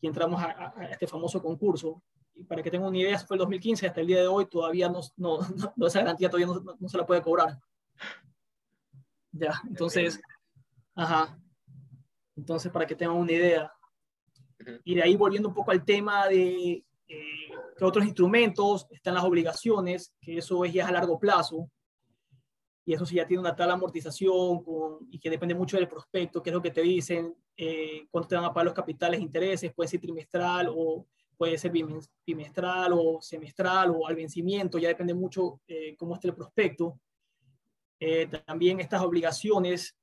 y 0.00 0.06
entramos 0.06 0.40
a, 0.42 0.74
este 0.90 1.06
famoso 1.06 1.42
concurso. 1.42 2.02
Y 2.34 2.44
para 2.44 2.62
que 2.62 2.70
tengan 2.70 2.88
una 2.88 2.98
idea, 2.98 3.18
fue 3.18 3.36
el 3.36 3.40
2015, 3.40 3.86
hasta 3.86 4.00
el 4.00 4.06
día 4.06 4.20
de 4.20 4.26
hoy 4.28 4.46
todavía 4.46 4.88
no, 4.88 5.00
no, 5.16 5.38
no 5.76 5.86
esa 5.86 6.00
garantía 6.00 6.30
todavía 6.30 6.54
no, 6.78 6.88
se 6.88 6.98
la 6.98 7.06
puede 7.06 7.22
cobrar. 7.22 7.58
Ya, 9.32 9.60
entonces, 9.68 10.20
ajá. 10.94 11.38
Entonces, 12.38 12.70
para 12.70 12.86
que 12.86 12.94
tengan 12.94 13.16
una 13.16 13.32
idea. 13.32 13.72
Y 14.84 14.94
de 14.94 15.02
ahí 15.02 15.16
volviendo 15.16 15.48
un 15.48 15.54
poco 15.54 15.72
al 15.72 15.84
tema 15.84 16.28
de 16.28 16.84
eh, 17.08 17.48
que 17.76 17.84
otros 17.84 18.04
instrumentos 18.04 18.86
están 18.90 19.14
las 19.14 19.24
obligaciones, 19.24 20.14
que 20.20 20.38
eso 20.38 20.64
es 20.64 20.72
ya 20.72 20.86
a 20.86 20.92
largo 20.92 21.18
plazo 21.18 21.68
y 22.84 22.94
eso 22.94 23.04
sí 23.04 23.16
ya 23.16 23.26
tiene 23.26 23.40
una 23.40 23.54
tal 23.54 23.70
amortización 23.70 24.64
con, 24.64 25.06
y 25.10 25.18
que 25.18 25.28
depende 25.28 25.54
mucho 25.54 25.76
del 25.76 25.88
prospecto, 25.88 26.42
qué 26.42 26.48
es 26.48 26.54
lo 26.54 26.62
que 26.62 26.70
te 26.70 26.80
dicen, 26.80 27.34
eh, 27.54 28.06
cuánto 28.10 28.28
te 28.28 28.36
van 28.36 28.46
a 28.46 28.54
pagar 28.54 28.64
los 28.64 28.74
capitales, 28.74 29.20
intereses, 29.20 29.74
puede 29.74 29.88
ser 29.88 30.00
trimestral 30.00 30.68
o 30.74 31.06
puede 31.36 31.58
ser 31.58 31.70
bimestral 32.24 32.92
o 32.94 33.20
semestral 33.20 33.90
o 33.90 34.06
al 34.06 34.16
vencimiento, 34.16 34.78
ya 34.78 34.88
depende 34.88 35.12
mucho 35.12 35.60
eh, 35.68 35.96
cómo 35.98 36.14
esté 36.14 36.28
el 36.28 36.34
prospecto. 36.34 36.98
Eh, 38.00 38.26
también 38.46 38.80
estas 38.80 39.02
obligaciones 39.02 39.94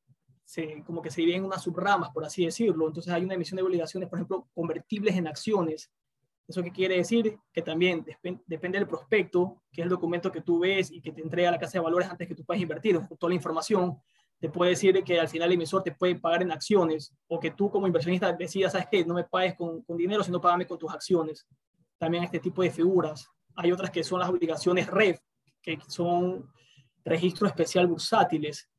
como 0.85 1.01
que 1.01 1.09
se 1.09 1.21
dividen 1.21 1.41
en 1.41 1.45
unas 1.45 1.63
subramas, 1.63 2.11
por 2.11 2.23
así 2.23 2.45
decirlo. 2.45 2.87
Entonces 2.87 3.11
hay 3.11 3.23
una 3.23 3.33
emisión 3.33 3.57
de 3.57 3.63
obligaciones, 3.63 4.09
por 4.09 4.19
ejemplo, 4.19 4.47
convertibles 4.53 5.15
en 5.15 5.27
acciones, 5.27 5.91
¿Eso 6.47 6.61
qué 6.61 6.71
quiere 6.71 6.97
decir? 6.97 7.39
Que 7.51 7.61
también 7.61 8.05
depende 8.45 8.77
del 8.77 8.87
prospecto, 8.87 9.63
que 9.71 9.81
es 9.81 9.85
el 9.85 9.89
documento 9.89 10.31
que 10.31 10.41
tú 10.41 10.59
ves 10.59 10.91
y 10.91 11.01
que 11.01 11.11
te 11.11 11.21
entrega 11.21 11.49
la 11.49 11.57
casa 11.57 11.73
de 11.73 11.83
valores 11.83 12.07
antes 12.07 12.27
que 12.27 12.35
tú 12.35 12.45
puedas 12.45 12.61
invertir, 12.61 12.99
toda 13.19 13.29
la 13.29 13.35
información, 13.35 13.97
te 14.39 14.49
puede 14.49 14.71
decir 14.71 15.03
que 15.03 15.19
al 15.19 15.27
final 15.27 15.47
el 15.47 15.55
emisor 15.55 15.81
te 15.81 15.93
puede 15.93 16.15
pagar 16.15 16.43
en 16.43 16.51
acciones 16.51 17.15
o 17.27 17.39
que 17.39 17.51
tú 17.51 17.71
como 17.71 17.87
inversionista 17.87 18.31
decidas, 18.31 18.73
¿sabes 18.73 18.87
qué? 18.91 19.03
No 19.03 19.15
me 19.15 19.23
pagues 19.23 19.55
con, 19.55 19.81
con 19.81 19.97
dinero, 19.97 20.23
sino 20.23 20.39
págame 20.39 20.67
con 20.67 20.77
tus 20.77 20.91
acciones. 20.93 21.47
También 21.97 22.23
este 22.23 22.39
tipo 22.39 22.61
de 22.61 22.69
figuras. 22.69 23.27
Hay 23.55 23.71
otras 23.71 23.89
que 23.89 24.03
son 24.03 24.19
las 24.19 24.29
obligaciones 24.29 24.87
REF, 24.87 25.19
que 25.61 25.79
son 25.87 26.47
registros 27.03 27.49
especial 27.49 27.87
bursátiles, 27.87 28.69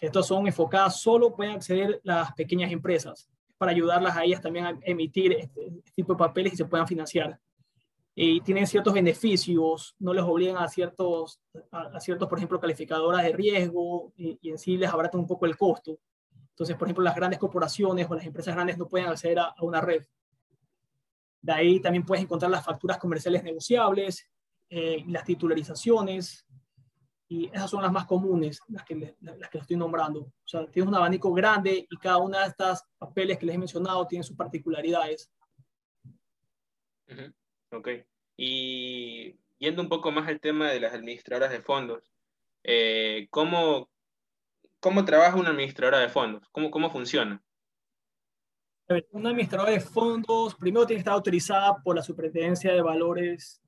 que 0.00 0.06
estos 0.06 0.26
son 0.26 0.46
enfocadas, 0.46 1.00
solo 1.00 1.34
pueden 1.34 1.54
acceder 1.54 2.00
las 2.02 2.32
pequeñas 2.32 2.72
empresas 2.72 3.28
para 3.58 3.72
ayudarlas 3.72 4.16
a 4.16 4.24
ellas 4.24 4.40
también 4.40 4.66
a 4.66 4.78
emitir 4.82 5.32
este, 5.32 5.66
este, 5.66 5.92
tipo 5.94 6.14
de 6.14 6.18
papeles 6.18 6.54
y 6.54 6.56
se 6.56 6.64
puedan 6.64 6.88
financiar. 6.88 7.38
Y 8.14 8.40
tienen 8.40 8.66
ciertos 8.66 8.94
beneficios, 8.94 9.94
no 9.98 10.14
les 10.14 10.24
obligan 10.24 10.56
a 10.56 10.68
ciertos, 10.68 11.40
a, 11.70 12.00
ciertos 12.00 12.28
por 12.28 12.38
ejemplo, 12.38 12.58
calificadoras 12.58 13.22
de 13.22 13.32
riesgo 13.32 14.12
y, 14.16 14.38
en 14.48 14.58
sí 14.58 14.78
les 14.78 14.90
abaratan 14.90 15.20
un 15.20 15.26
poco 15.26 15.44
el 15.44 15.56
costo. 15.56 15.98
Entonces, 16.50 16.76
por 16.76 16.88
ejemplo, 16.88 17.04
las 17.04 17.14
grandes 17.14 17.38
corporaciones 17.38 18.10
o 18.10 18.14
las 18.14 18.24
empresas 18.24 18.54
grandes 18.54 18.78
no 18.78 18.88
pueden 18.88 19.08
acceder 19.08 19.38
a, 19.38 19.54
a 19.56 19.62
una 19.62 19.80
red. 19.80 20.02
De 21.42 21.52
ahí 21.52 21.80
también 21.80 22.04
puedes 22.04 22.24
encontrar 22.24 22.50
las 22.50 22.64
facturas 22.64 22.98
comerciales 22.98 23.42
negociables, 23.42 24.26
eh, 24.72 25.04
las 25.08 25.24
titularizaciones, 25.24 26.46
y 27.30 27.46
esas 27.46 27.70
son 27.70 27.82
las 27.82 27.92
más 27.92 28.06
comunes, 28.06 28.60
las 28.66 28.84
que, 28.84 29.14
las 29.20 29.48
que 29.50 29.58
estoy 29.58 29.76
nombrando. 29.76 30.22
O 30.22 30.32
sea, 30.44 30.66
tienes 30.66 30.88
un 30.88 30.96
abanico 30.96 31.32
grande 31.32 31.86
y 31.88 31.96
cada 31.96 32.16
una 32.16 32.40
de 32.40 32.48
estas 32.48 32.84
papeles 32.98 33.38
que 33.38 33.46
les 33.46 33.54
he 33.54 33.58
mencionado 33.58 34.04
tiene 34.08 34.24
sus 34.24 34.36
particularidades. 34.36 35.30
Ok. 37.70 37.88
Y 38.36 39.36
yendo 39.58 39.80
un 39.80 39.88
poco 39.88 40.10
más 40.10 40.26
al 40.26 40.40
tema 40.40 40.72
de 40.72 40.80
las 40.80 40.92
administradoras 40.92 41.52
de 41.52 41.60
fondos, 41.60 42.02
eh, 42.64 43.28
¿cómo, 43.30 43.88
¿cómo 44.80 45.04
trabaja 45.04 45.36
una 45.36 45.50
administradora 45.50 46.00
de 46.00 46.08
fondos? 46.08 46.48
¿Cómo, 46.50 46.72
cómo 46.72 46.90
funciona? 46.90 47.40
Una 49.12 49.30
administradora 49.30 49.70
de 49.70 49.78
fondos, 49.78 50.56
primero 50.56 50.84
tiene 50.84 50.98
que 50.98 51.02
estar 51.02 51.14
autorizada 51.14 51.76
por 51.76 51.94
la 51.94 52.02
Superintendencia 52.02 52.72
de 52.72 52.82
Valores 52.82 53.62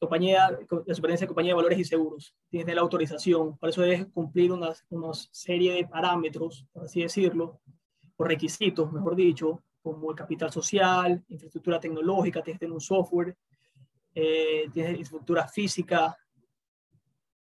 compañía, 0.00 0.50
la 0.50 0.58
superintendencia 0.94 1.24
de 1.24 1.28
compañía 1.28 1.50
de 1.50 1.56
valores 1.56 1.78
y 1.78 1.84
seguros, 1.84 2.34
tiene 2.48 2.74
la 2.74 2.80
autorización, 2.80 3.56
por 3.58 3.68
eso 3.68 3.82
debe 3.82 4.10
cumplir 4.10 4.50
una, 4.50 4.72
serie 5.30 5.74
de 5.74 5.86
parámetros, 5.86 6.66
por 6.72 6.84
así 6.84 7.02
decirlo, 7.02 7.60
o 8.16 8.24
requisitos, 8.24 8.90
mejor 8.92 9.14
dicho, 9.14 9.62
como 9.82 10.10
el 10.10 10.16
capital 10.16 10.50
social, 10.50 11.22
infraestructura 11.28 11.78
tecnológica, 11.78 12.42
tienes 12.42 12.62
un 12.62 12.80
software, 12.80 13.36
eh, 14.14 14.68
tienes 14.72 14.92
infraestructura 14.92 15.46
física, 15.46 16.16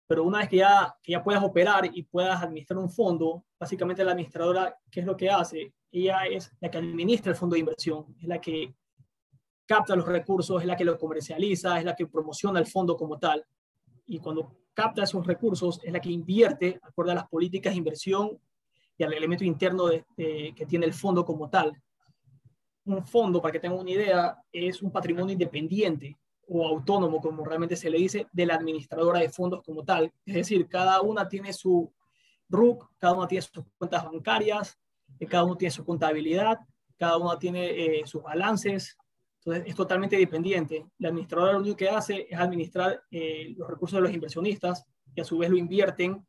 pero 0.08 0.24
una 0.24 0.40
vez 0.40 0.50
que 0.50 0.58
ya, 0.58 0.96
que 1.02 1.12
ya 1.12 1.24
puedas 1.24 1.44
operar 1.44 1.90
y 1.92 2.04
puedas 2.04 2.42
administrar 2.42 2.80
un 2.80 2.90
fondo, 2.90 3.44
básicamente 3.60 4.04
la 4.04 4.12
administradora, 4.12 4.78
¿qué 4.90 5.02
es 5.02 5.06
lo 5.06 5.18
que 5.18 5.30
hace? 5.30 5.74
Ella 5.92 6.26
es 6.26 6.52
la 6.60 6.70
que 6.70 6.78
administra 6.78 7.32
el 7.32 7.38
fondo 7.38 7.56
de 7.56 7.62
inversión, 7.62 8.16
es 8.22 8.28
la 8.28 8.40
que 8.40 8.76
capta 9.66 9.96
los 9.96 10.08
recursos, 10.08 10.62
es 10.62 10.68
la 10.68 10.76
que 10.76 10.86
los 10.86 10.98
comercializa, 10.98 11.80
es 11.80 11.86
la 11.86 11.96
que 11.96 12.08
promociona 12.08 12.60
el 12.60 12.68
fondo 12.68 12.96
como 12.96 13.18
tal. 13.18 13.46
Y 14.08 14.20
cuando 14.20 14.56
capta 14.74 15.04
esos 15.04 15.26
recursos, 15.26 15.80
es 15.84 15.92
la 15.92 16.00
que 16.00 16.10
invierte, 16.10 16.80
acorde 16.84 17.12
a 17.12 17.16
las 17.16 17.28
políticas 17.28 17.74
de 17.74 17.78
inversión 17.78 18.40
y 18.98 19.04
al 19.04 19.14
elemento 19.14 19.44
interno 19.44 19.90
que 20.16 20.66
tiene 20.68 20.86
el 20.86 20.94
fondo 20.94 21.26
como 21.26 21.50
tal. 21.50 21.74
Un 22.86 23.06
fondo, 23.06 23.42
para 23.42 23.52
que 23.52 23.60
tengan 23.60 23.80
una 23.80 23.92
idea, 23.92 24.38
es 24.52 24.82
un 24.82 24.92
patrimonio 24.92 25.34
independiente 25.34 26.18
o 26.48 26.68
autónomo, 26.68 27.20
como 27.20 27.44
realmente 27.44 27.76
se 27.76 27.90
le 27.90 27.98
dice, 27.98 28.28
de 28.32 28.46
la 28.46 28.56
administradora 28.56 29.20
de 29.20 29.30
fondos 29.30 29.64
como 29.64 29.84
tal. 29.84 30.14
Es 30.26 30.36
decir, 30.36 30.68
cada 30.68 31.02
una 31.02 31.28
tiene 31.28 31.52
su 31.52 31.92
RUC, 32.50 32.92
cada 32.98 33.14
una 33.14 33.28
tiene 33.28 33.42
sus 33.42 33.66
cuentas 33.78 34.04
bancarias, 34.04 34.78
cada 35.28 35.44
uno 35.44 35.58
tiene 35.58 35.72
su 35.72 35.86
contabilidad, 35.86 36.60
cada 36.98 37.18
una 37.18 37.40
tiene 37.40 37.70
eh, 37.70 38.04
sus 38.06 38.22
balances, 38.22 38.98
entonces, 39.46 39.70
es 39.70 39.76
totalmente 39.76 40.18
dependiente. 40.18 40.88
La 40.98 41.10
administradora 41.10 41.54
lo 41.54 41.60
único 41.60 41.78
que 41.78 41.88
hace 41.88 42.28
es 42.28 42.38
administrar 42.38 43.04
eh, 43.12 43.54
los 43.56 43.70
recursos 43.70 43.98
de 43.98 44.02
los 44.02 44.12
inversionistas 44.12 44.84
y 45.14 45.22
a 45.22 45.24
su 45.24 45.38
vez 45.38 45.52
lo 45.52 45.58
invierten 45.58 46.26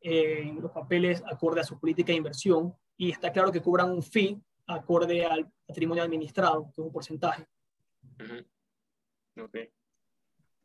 eh, 0.00 0.42
en 0.42 0.62
los 0.62 0.70
papeles 0.70 1.24
acorde 1.26 1.60
a 1.60 1.64
su 1.64 1.78
política 1.80 2.12
de 2.12 2.18
inversión 2.18 2.72
y 2.96 3.10
está 3.10 3.32
claro 3.32 3.50
que 3.50 3.60
cobran 3.60 3.90
un 3.90 4.02
fee 4.02 4.40
acorde 4.68 5.26
al 5.26 5.50
patrimonio 5.66 6.04
administrado, 6.04 6.66
que 6.66 6.70
es 6.70 6.78
un 6.78 6.92
porcentaje. 6.92 7.44
Ok. 9.36 9.56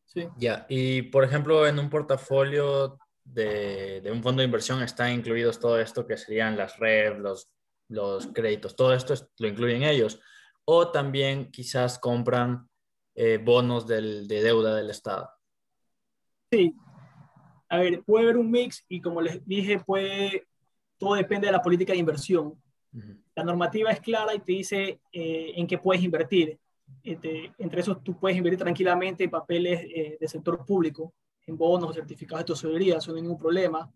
Sí. 0.05 0.27
Ya, 0.37 0.67
y 0.69 1.01
por 1.01 1.23
ejemplo, 1.23 1.65
en 1.65 1.79
un 1.79 1.89
portafolio 1.89 2.99
de, 3.23 4.01
de, 4.01 4.11
un 4.11 4.21
fondo 4.21 4.41
de 4.41 4.45
inversión 4.45 4.83
están 4.83 5.13
incluidos 5.13 5.59
todo 5.59 5.79
esto 5.79 6.05
que 6.05 6.15
serían 6.15 6.55
las 6.57 6.77
REV, 6.77 7.19
los, 7.19 7.51
los 7.89 8.27
créditos, 8.27 8.75
todo 8.75 8.93
esto 8.93 9.15
lo 9.39 9.47
incluyen 9.47 9.81
ellos 9.81 10.21
o 10.69 10.91
también 10.91 11.49
quizás 11.49 11.97
compran 11.97 12.69
eh, 13.15 13.37
bonos 13.37 13.87
del, 13.87 14.27
de 14.27 14.43
deuda 14.43 14.75
del 14.75 14.89
Estado. 14.89 15.29
Sí. 16.51 16.75
A 17.69 17.77
ver, 17.77 18.03
puede 18.03 18.25
haber 18.25 18.37
un 18.37 18.51
mix 18.51 18.83
y 18.89 18.99
como 18.99 19.21
les 19.21 19.45
dije, 19.45 19.79
puede, 19.79 20.45
todo 20.97 21.15
depende 21.15 21.47
de 21.47 21.53
la 21.53 21.61
política 21.61 21.93
de 21.93 21.99
inversión. 21.99 22.61
La 23.35 23.43
normativa 23.43 23.91
es 23.91 24.01
clara 24.01 24.33
y 24.33 24.39
te 24.39 24.51
dice 24.51 24.99
eh, 25.11 25.53
en 25.55 25.67
qué 25.67 25.77
puedes 25.77 26.03
invertir. 26.03 26.59
Este, 27.03 27.53
entre 27.57 27.81
esos 27.81 28.03
tú 28.03 28.19
puedes 28.19 28.37
invertir 28.37 28.59
tranquilamente 28.59 29.23
en 29.23 29.29
papeles 29.29 29.81
eh, 29.83 30.17
del 30.19 30.29
sector 30.29 30.65
público, 30.65 31.13
en 31.45 31.57
bonos 31.57 31.91
o 31.91 31.93
certificados 31.93 32.45
de 32.45 32.53
tesorería, 32.53 32.97
eso 32.97 33.11
no 33.11 33.17
hay 33.17 33.21
ningún 33.21 33.37
problema. 33.37 33.89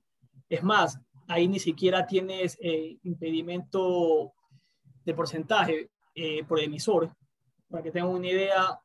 Es 0.47 0.63
más, 0.63 0.97
ahí 1.27 1.47
ni 1.49 1.59
siquiera 1.59 2.05
tienes 2.05 2.57
eh, 2.61 2.97
impedimento 3.03 4.33
de 5.03 5.13
porcentaje 5.13 5.89
por 6.47 6.59
el 6.59 6.65
emisor. 6.65 7.09
Para 7.69 7.83
que 7.83 7.91
tengan 7.91 8.11
una 8.11 8.27
idea, 8.27 8.79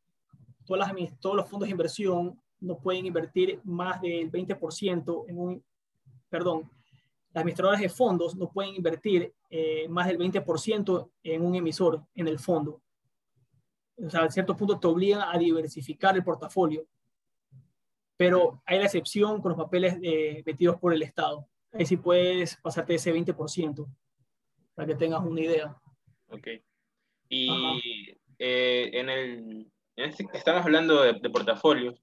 todas 0.65 0.93
las, 0.93 1.21
todos 1.21 1.37
los 1.37 1.49
fondos 1.49 1.67
de 1.67 1.73
inversión 1.73 2.41
no 2.61 2.79
pueden 2.79 3.07
invertir 3.07 3.61
más 3.65 4.01
del 4.01 4.31
20% 4.31 5.25
en 5.29 5.39
un, 5.39 5.65
perdón, 6.29 6.71
las 7.37 7.43
administradoras 7.43 7.81
de 7.81 7.89
fondos 7.91 8.35
no 8.35 8.51
pueden 8.51 8.75
invertir 8.75 9.35
eh, 9.51 9.87
más 9.89 10.07
del 10.07 10.19
20% 10.19 11.11
en 11.23 11.45
un 11.45 11.55
emisor, 11.55 12.03
en 12.15 12.29
el 12.29 12.39
fondo. 12.39 12.81
O 14.03 14.09
sea, 14.09 14.23
a 14.23 14.31
cierto 14.31 14.57
punto 14.57 14.79
te 14.79 14.87
obligan 14.87 15.23
a 15.23 15.39
diversificar 15.39 16.17
el 16.17 16.25
portafolio. 16.25 16.87
Pero 18.17 18.63
hay 18.65 18.79
la 18.79 18.87
excepción 18.87 19.43
con 19.43 19.51
los 19.51 19.59
papeles 19.59 19.99
eh, 20.03 20.43
metidos 20.47 20.77
por 20.79 20.95
el 20.95 21.03
Estado. 21.03 21.47
Ahí 21.73 21.85
sí 21.85 21.99
puedes 21.99 22.57
pasarte 22.57 22.95
ese 22.95 23.13
20%, 23.13 23.87
para 24.75 24.89
que 24.89 24.95
tengas 24.95 25.23
una 25.23 25.41
idea. 25.43 25.77
Ok. 26.31 26.49
Y 27.29 28.17
eh, 28.39 28.91
en 28.93 29.09
el, 29.09 29.67
en 29.97 30.11
este, 30.11 30.27
estamos 30.35 30.65
hablando 30.65 31.03
de, 31.03 31.15
de 31.21 31.31
portafolios. 31.31 31.95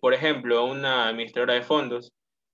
por 0.00 0.14
ejemplo, 0.14 0.64
una 0.64 1.08
administradora 1.08 1.54
de 1.54 1.62
fondos 1.62 2.12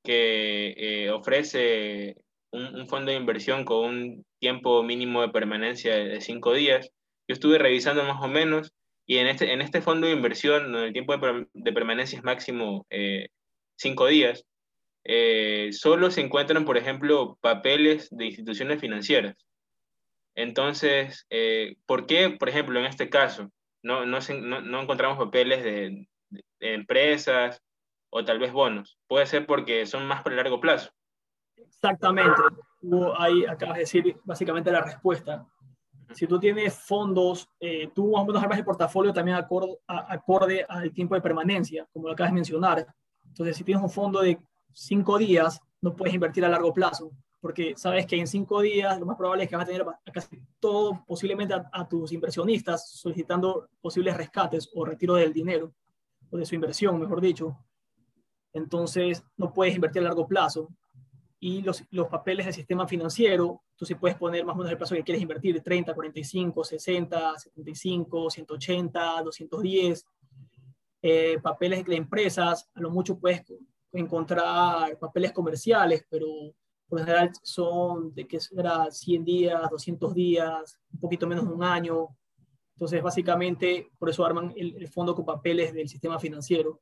que 0.08 0.74
eh, 0.76 1.10
ofrece 1.10 2.16
un, 2.50 2.86
fondo 2.88 3.10
de 3.10 3.18
inversión 3.18 3.64
con 3.64 3.84
un 3.84 4.26
tiempo 4.40 4.82
mínimo 4.82 5.20
de 5.20 5.28
permanencia 5.28 5.94
de, 5.96 6.20
cinco 6.20 6.54
días. 6.54 6.90
Yo 7.28 7.34
estuve 7.34 7.58
revisando 7.58 8.02
más 8.04 8.22
o 8.22 8.28
menos 8.28 8.72
y 9.06 9.18
en 9.18 9.26
este, 9.26 9.52
en 9.52 9.60
este 9.60 9.82
fondo 9.82 10.06
de 10.06 10.14
inversión, 10.14 10.74
el 10.74 10.92
tiempo 10.92 11.14
de, 11.16 11.72
permanencia 11.72 12.18
es 12.18 12.24
máximo 12.24 12.86
eh, 12.90 13.28
cinco 13.76 14.06
días, 14.06 14.44
eh, 15.04 15.70
solo 15.72 16.10
se 16.10 16.20
encuentran, 16.20 16.64
por 16.64 16.76
ejemplo, 16.76 17.38
papeles 17.40 18.08
de 18.10 18.26
instituciones 18.26 18.80
financieras. 18.80 19.36
Entonces, 20.38 21.26
¿por 21.84 22.06
qué, 22.06 22.30
por 22.30 22.48
ejemplo, 22.48 22.78
en 22.78 22.86
este 22.86 23.10
caso, 23.10 23.50
no, 23.82 24.06
no, 24.06 24.20
no 24.60 24.82
encontramos 24.82 25.18
papeles 25.18 25.64
de, 25.64 26.08
de, 26.30 26.74
empresas 26.74 27.60
o 28.10 28.24
tal 28.24 28.38
vez 28.38 28.52
bonos. 28.52 28.98
Puede 29.08 29.26
ser 29.26 29.46
porque 29.46 29.84
son 29.84 30.06
más 30.06 30.22
por 30.22 30.32
el 30.32 30.36
largo 30.36 30.60
plazo. 30.60 30.90
Exactamente. 31.56 32.40
ahí 33.18 33.44
acabas 33.46 33.74
de 33.74 33.80
decir 33.80 34.16
básicamente 34.22 34.70
la 34.70 34.82
respuesta. 34.82 35.44
Si 36.12 36.28
tú 36.28 36.38
tienes 36.38 36.72
fondos, 36.72 37.48
eh, 37.58 37.90
tú 37.92 38.12
más 38.12 38.22
o 38.22 38.26
menos 38.26 38.40
armas 38.40 38.58
el 38.58 38.64
portafolio 38.64 39.12
también 39.12 39.36
acorde, 39.36 39.76
acorde 39.86 40.64
al 40.68 40.92
tiempo 40.92 41.16
de 41.16 41.20
permanencia, 41.20 41.84
como 41.92 42.06
lo 42.06 42.12
acabas 42.12 42.30
de 42.30 42.36
mencionar. 42.36 42.86
Entonces, 43.26 43.56
si 43.56 43.64
tienes 43.64 43.82
un 43.82 43.90
fondo 43.90 44.20
de 44.20 44.38
cinco 44.72 45.18
días, 45.18 45.60
no 45.80 45.96
puedes 45.96 46.14
invertir 46.14 46.44
a 46.44 46.48
largo 46.48 46.72
plazo, 46.72 47.10
porque 47.40 47.74
sabes 47.76 48.06
que 48.06 48.16
en 48.16 48.26
cinco 48.26 48.60
días 48.60 48.98
lo 48.98 49.06
más 49.06 49.16
probable 49.16 49.44
es 49.44 49.50
que 49.50 49.56
vas 49.56 49.64
a 49.64 49.68
tener 49.68 49.82
a 49.82 50.12
casi 50.12 50.40
todo, 50.58 51.04
posiblemente 51.06 51.54
a 51.54 51.88
tus 51.88 52.12
inversionistas, 52.12 52.90
solicitando 52.90 53.68
posibles 53.80 54.16
rescates 54.16 54.70
o 54.74 54.84
retiro 54.84 55.14
del 55.14 55.32
dinero, 55.32 55.72
o 56.30 56.36
de 56.36 56.44
su 56.44 56.54
inversión, 56.54 56.98
mejor 56.98 57.20
dicho 57.20 57.56
entonces 58.52 59.24
no 59.36 59.52
puedes 59.52 59.74
invertir 59.74 60.02
a 60.02 60.06
largo 60.06 60.26
plazo. 60.26 60.68
Y 61.40 61.62
los, 61.62 61.84
los 61.90 62.08
papeles 62.08 62.46
del 62.46 62.54
sistema 62.54 62.88
financiero, 62.88 63.62
tú 63.76 63.86
sí 63.86 63.94
puedes 63.94 64.16
poner 64.16 64.44
más 64.44 64.54
o 64.54 64.58
menos 64.58 64.72
el 64.72 64.78
plazo 64.78 64.96
que 64.96 65.04
quieres 65.04 65.22
invertir, 65.22 65.62
30, 65.62 65.94
45, 65.94 66.64
60, 66.64 67.38
75, 67.38 68.30
180, 68.30 69.22
210. 69.22 70.06
papeles 71.40 71.84
de 71.84 71.96
empresas, 71.96 72.68
a 72.74 72.80
lo 72.80 72.90
mucho 72.90 73.18
puedes 73.18 73.44
encontrar 73.92 74.98
papeles 74.98 75.32
comerciales, 75.32 76.04
pero 76.10 76.26
por 76.88 77.00
general 77.00 77.30
son 77.42 78.14
de 78.14 78.26
que 78.26 78.40
será 78.40 78.90
100 78.90 79.24
días, 79.24 79.70
200 79.70 80.14
días, 80.14 80.78
un 80.92 81.00
poquito 81.00 81.26
menos 81.26 81.46
de 81.46 81.52
un 81.52 81.62
año. 81.62 82.08
Entonces, 82.74 83.02
básicamente, 83.02 83.90
por 83.98 84.08
eso 84.08 84.24
arman 84.24 84.52
el, 84.56 84.88
fondo 84.88 85.14
con 85.14 85.24
papeles 85.24 85.74
del 85.74 85.88
sistema 85.88 86.18
financiero 86.18 86.80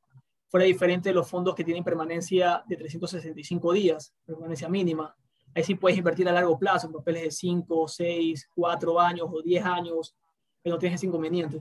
fuera 0.49 0.65
diferente 0.65 1.09
de 1.09 1.15
los 1.15 1.29
fondos 1.29 1.55
que 1.55 1.63
tienen 1.65 1.83
permanencia 1.83 2.63
de 2.67 2.77
365 2.77 3.73
días, 3.73 4.13
permanencia 4.25 4.69
mínima. 4.69 5.13
Ahí 5.53 5.63
sí 5.63 5.75
puedes 5.75 5.97
invertir 5.97 6.29
a 6.29 6.31
largo 6.31 6.57
plazo, 6.57 6.87
en 6.87 6.93
papeles 6.93 7.23
de 7.23 7.31
5, 7.31 7.87
6, 7.87 8.49
4 8.55 8.99
años 9.01 9.27
o 9.29 9.41
10 9.41 9.65
años, 9.65 10.15
que 10.63 10.69
no 10.69 10.77
tienes 10.77 10.99
ese 10.99 11.07
inconveniente. 11.07 11.57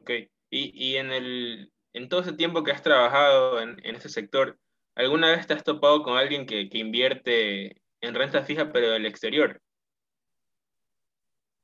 Ok, 0.00 0.10
y, 0.50 0.88
y 0.88 0.96
en, 0.96 1.12
el, 1.12 1.72
en 1.92 2.08
todo 2.08 2.22
ese 2.22 2.32
tiempo 2.32 2.64
que 2.64 2.72
has 2.72 2.82
trabajado 2.82 3.60
en, 3.60 3.78
en 3.84 3.94
este 3.94 4.08
sector, 4.08 4.58
¿alguna 5.00 5.30
vez 5.30 5.46
te 5.46 5.54
has 5.54 5.64
topado 5.64 6.02
con 6.02 6.16
alguien 6.16 6.46
que, 6.46 6.68
que 6.68 6.78
invierte 6.78 7.82
en 8.00 8.14
renta 8.14 8.42
fija 8.42 8.70
pero 8.70 8.90
del 8.90 9.06
exterior? 9.06 9.60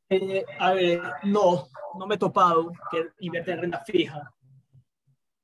Eh, 0.08 0.44
a 0.58 0.72
ver, 0.72 1.02
no, 1.24 1.68
no 1.98 2.06
me 2.06 2.14
he 2.14 2.18
topado 2.18 2.72
que 2.90 3.08
invierte 3.20 3.52
en 3.52 3.60
renta 3.60 3.84
fija. 3.84 4.32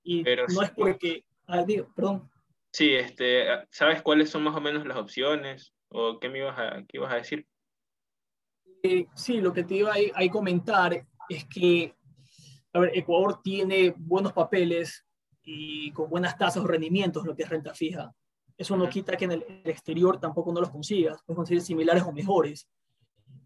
Y 0.05 0.23
no 0.23 0.63
es 0.63 0.71
porque, 0.71 1.25
ah, 1.47 1.63
digo, 1.65 1.89
perdón. 1.95 2.31
Sí, 2.73 2.95
este, 2.95 3.47
¿sabes 3.71 4.03
cuáles 4.03 4.31
son 4.31 4.43
más 4.45 4.57
o 4.57 4.61
menos 4.61 4.87
las 4.87 4.97
opciones? 4.97 5.75
¿O 5.89 6.19
qué 6.19 6.29
me 6.29 6.39
ibas 6.39 6.59
a, 6.59 6.83
qué 6.89 6.97
ibas 6.97 7.13
a 7.13 7.17
decir? 7.17 7.47
Eh, 8.83 9.07
sí, 9.15 9.41
lo 9.41 9.53
que 9.53 9.65
te 9.65 9.75
iba 9.75 9.93
a, 9.93 10.31
comentar 10.31 11.07
es 11.29 11.45
que, 11.47 11.95
a 12.73 12.81
ver, 12.81 12.97
Ecuador 12.97 13.41
tiene 13.43 13.95
buenos 13.97 14.33
papeles 14.33 15.05
y 15.45 15.91
con 15.93 16.09
buenas 16.09 16.37
tasas 16.39 16.63
o 16.63 16.67
rendimientos, 16.67 17.25
lo 17.27 17.35
que 17.35 17.43
es 17.43 17.49
renta 17.49 17.75
fija. 17.75 18.15
Eso 18.57 18.77
no 18.77 18.89
quita 18.89 19.17
que 19.17 19.25
en 19.25 19.33
el, 19.33 19.45
exterior 19.65 20.21
tampoco 20.21 20.53
no 20.53 20.61
los 20.61 20.71
consigas, 20.71 21.23
puedes 21.25 21.37
conseguir 21.37 21.63
similares 21.63 22.03
o 22.05 22.13
mejores. 22.13 22.69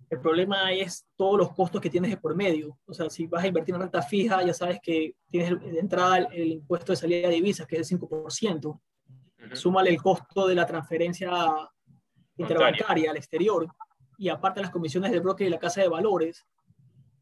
El 0.08 0.20
problema 0.20 0.72
es 0.72 1.06
todos 1.16 1.38
los 1.38 1.52
costos 1.52 1.80
que 1.80 1.90
tienes 1.90 2.10
de 2.10 2.16
por 2.16 2.36
medio. 2.36 2.78
O 2.86 2.94
sea, 2.94 3.10
si 3.10 3.26
vas 3.26 3.42
a 3.42 3.48
invertir 3.48 3.74
en 3.74 3.80
renta 3.80 4.02
fija, 4.02 4.44
ya 4.44 4.54
sabes 4.54 4.78
que 4.80 5.14
tienes 5.28 5.60
de 5.60 5.78
entrada 5.80 6.18
el, 6.18 6.52
impuesto 6.52 6.92
de 6.92 6.96
salida 6.96 7.28
de 7.28 7.34
divisas, 7.34 7.66
que 7.66 7.76
es 7.76 7.90
el 7.90 7.98
5%. 7.98 8.80
Súmale 9.52 9.90
el 9.90 10.00
costo 10.00 10.46
de 10.46 10.54
la 10.54 10.66
transferencia 10.66 11.30
interbancaria 12.36 13.10
al 13.10 13.16
exterior. 13.16 13.66
Y 14.18 14.28
aparte 14.28 14.60
las 14.60 14.70
comisiones 14.70 15.10
del 15.10 15.22
broker 15.22 15.46
y 15.46 15.50
la 15.50 15.58
casa 15.58 15.80
de 15.80 15.88
valores 15.88 16.46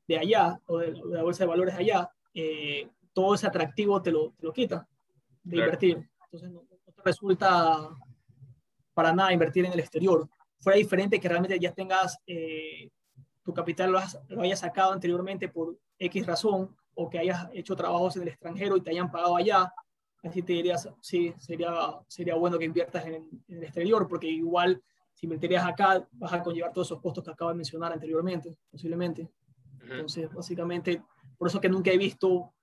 de 0.07 0.19
allá, 0.19 0.61
o 0.67 0.79
de, 0.79 0.93
la 0.93 1.23
bolsa 1.23 1.45
de 1.45 1.49
valores 1.49 1.77
de 1.77 1.81
allá, 1.81 2.11
eh, 2.35 2.91
todo 3.15 3.35
ese 3.35 3.47
atractivo 3.47 4.03
te 4.03 4.11
lo, 4.11 4.33
te 4.33 4.45
lo 4.45 4.53
quita 4.53 4.87
de 5.43 5.57
invertir. 5.57 6.11
Entonces 6.27 6.51
no, 6.51 6.63
no 6.69 6.93
te 6.93 7.03
resulta 7.03 7.89
para 8.93 9.15
nada 9.15 9.33
invertir 9.33 9.65
en 9.65 9.73
el 9.73 9.81
exterior 9.81 10.29
fuera 10.65 10.79
diferente 10.79 11.21
que 11.21 11.29
realmente 11.29 11.61
ya 11.61 11.73
tengas 11.73 12.19
eh, 12.27 12.91
tu 13.45 13.53
capital 13.53 13.93
lo, 13.93 14.01
lo, 14.29 14.43
hayas 14.43 14.61
sacado 14.61 14.93
anteriormente 14.93 15.51
por 15.51 15.79
X 15.99 16.27
razón 16.27 16.75
o 16.95 17.11
que 17.11 17.19
hayas 17.19 17.49
hecho 17.53 17.77
trabajos 17.77 18.17
en 18.17 18.23
el 18.23 18.29
extranjero 18.29 18.77
y 18.77 18.81
te 18.81 18.91
hayan 18.91 19.11
pagado 19.11 19.37
allá, 19.37 19.71
así 20.23 20.43
te 20.43 20.55
dirías, 20.55 20.89
sí, 21.03 21.35
sería, 21.39 21.71
sería 22.09 22.35
bueno 22.37 22.59
que 22.59 22.65
inviertas 22.65 23.05
en, 23.07 23.29
el 23.49 23.63
exterior, 23.63 24.09
porque 24.09 24.27
igual 24.27 24.83
si 25.13 25.27
invertirías 25.27 25.67
acá 25.67 26.09
vas 26.13 26.33
a 26.33 26.43
conllevar 26.43 26.73
todos 26.73 26.89
esos 26.89 27.03
costos 27.03 27.23
que 27.23 27.31
acabo 27.31 27.51
de 27.51 27.57
mencionar 27.57 27.93
anteriormente, 27.93 28.57
posiblemente. 28.71 29.29
Entonces, 29.83 30.33
básicamente, 30.33 31.03
por 31.37 31.49
eso 31.49 31.61
que 31.61 31.69
nunca 31.69 31.91
he 31.91 31.99
visto 31.99 32.55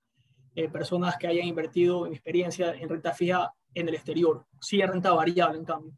eh, 0.56 0.70
personas 0.70 1.18
que 1.18 1.28
hayan 1.28 1.48
invertido 1.48 2.06
en 2.06 2.14
experiencia 2.14 2.74
en 2.74 2.90
renta 2.90 3.14
fija 3.14 3.54
en 3.74 3.88
el 3.88 3.96
exterior. 3.96 4.46
Sí, 4.60 4.82
en 4.82 4.90
renta 4.90 5.12
variable, 5.14 5.58
en 5.60 5.66
cambio. 5.66 5.94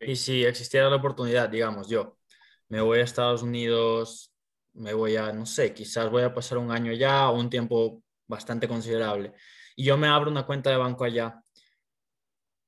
Y 0.00 0.16
si 0.16 0.44
existiera 0.44 0.90
la 0.90 0.96
oportunidad, 0.96 1.48
digamos, 1.48 1.88
yo 1.88 2.18
me 2.68 2.80
voy 2.80 2.98
a 2.98 3.02
Estados 3.02 3.42
Unidos, 3.42 4.32
me 4.72 4.94
voy 4.94 5.16
a, 5.16 5.32
no 5.32 5.46
sé, 5.46 5.74
quizás 5.74 6.10
voy 6.10 6.22
a 6.22 6.34
pasar 6.34 6.58
un 6.58 6.70
año 6.70 6.92
allá 6.92 7.28
o 7.30 7.38
un 7.38 7.50
tiempo 7.50 8.02
bastante 8.26 8.66
considerable, 8.66 9.34
y 9.76 9.84
yo 9.84 9.96
me 9.96 10.08
abro 10.08 10.30
una 10.30 10.46
cuenta 10.46 10.70
de 10.70 10.76
banco 10.76 11.04
allá, 11.04 11.42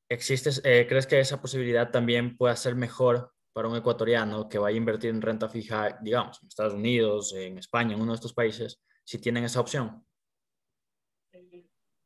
¿existe, 0.08 0.50
eh, 0.64 0.86
¿crees 0.88 1.06
que 1.06 1.20
esa 1.20 1.40
posibilidad 1.40 1.90
también 1.90 2.36
puede 2.36 2.56
ser 2.56 2.74
mejor 2.74 3.32
para 3.52 3.68
un 3.68 3.76
ecuatoriano 3.76 4.48
que 4.48 4.58
vaya 4.58 4.74
a 4.74 4.78
invertir 4.78 5.10
en 5.10 5.22
renta 5.22 5.48
fija, 5.48 5.98
digamos, 6.02 6.40
en 6.42 6.48
Estados 6.48 6.74
Unidos, 6.74 7.34
en 7.36 7.58
España, 7.58 7.94
en 7.94 8.00
uno 8.00 8.12
de 8.12 8.16
estos 8.16 8.32
países, 8.32 8.80
si 9.04 9.18
tienen 9.18 9.44
esa 9.44 9.60
opción? 9.60 10.04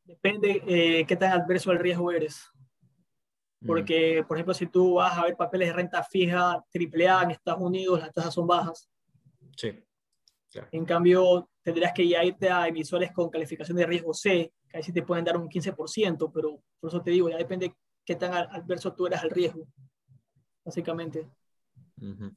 Depende 0.06 0.62
eh, 0.66 1.04
qué 1.06 1.16
tan 1.16 1.32
adverso 1.32 1.70
al 1.70 1.78
riesgo 1.78 2.12
eres. 2.12 2.50
Mm. 3.60 3.66
Porque, 3.66 4.24
por 4.26 4.36
ejemplo, 4.36 4.54
si 4.54 4.66
tú 4.66 4.94
vas 4.94 5.18
a 5.18 5.24
ver 5.24 5.36
papeles 5.36 5.68
de 5.68 5.74
renta 5.74 6.02
fija 6.02 6.52
AAA 6.52 7.22
en 7.24 7.30
Estados 7.32 7.60
Unidos, 7.60 8.00
las 8.00 8.12
tasas 8.12 8.32
son 8.32 8.46
bajas. 8.46 8.88
Sí. 9.56 9.82
En 10.72 10.84
cambio, 10.84 11.50
tendrías 11.62 11.92
que 11.92 12.08
ya 12.08 12.24
irte 12.24 12.48
a 12.48 12.66
emisores 12.68 13.12
con 13.12 13.28
calificación 13.28 13.76
de 13.76 13.86
riesgo 13.86 14.14
C, 14.14 14.52
ahí 14.72 14.82
sí 14.82 14.92
te 14.92 15.02
pueden 15.02 15.24
dar 15.24 15.36
un 15.36 15.48
15%, 15.48 16.30
pero 16.32 16.62
por 16.80 16.88
eso 16.88 17.02
te 17.02 17.10
digo, 17.10 17.28
ya 17.28 17.36
depende 17.36 17.74
qué 18.04 18.14
tan 18.14 18.32
adverso 18.32 18.94
tú 18.94 19.06
eres 19.06 19.20
al 19.20 19.30
riesgo, 19.30 19.66
básicamente. 20.64 21.28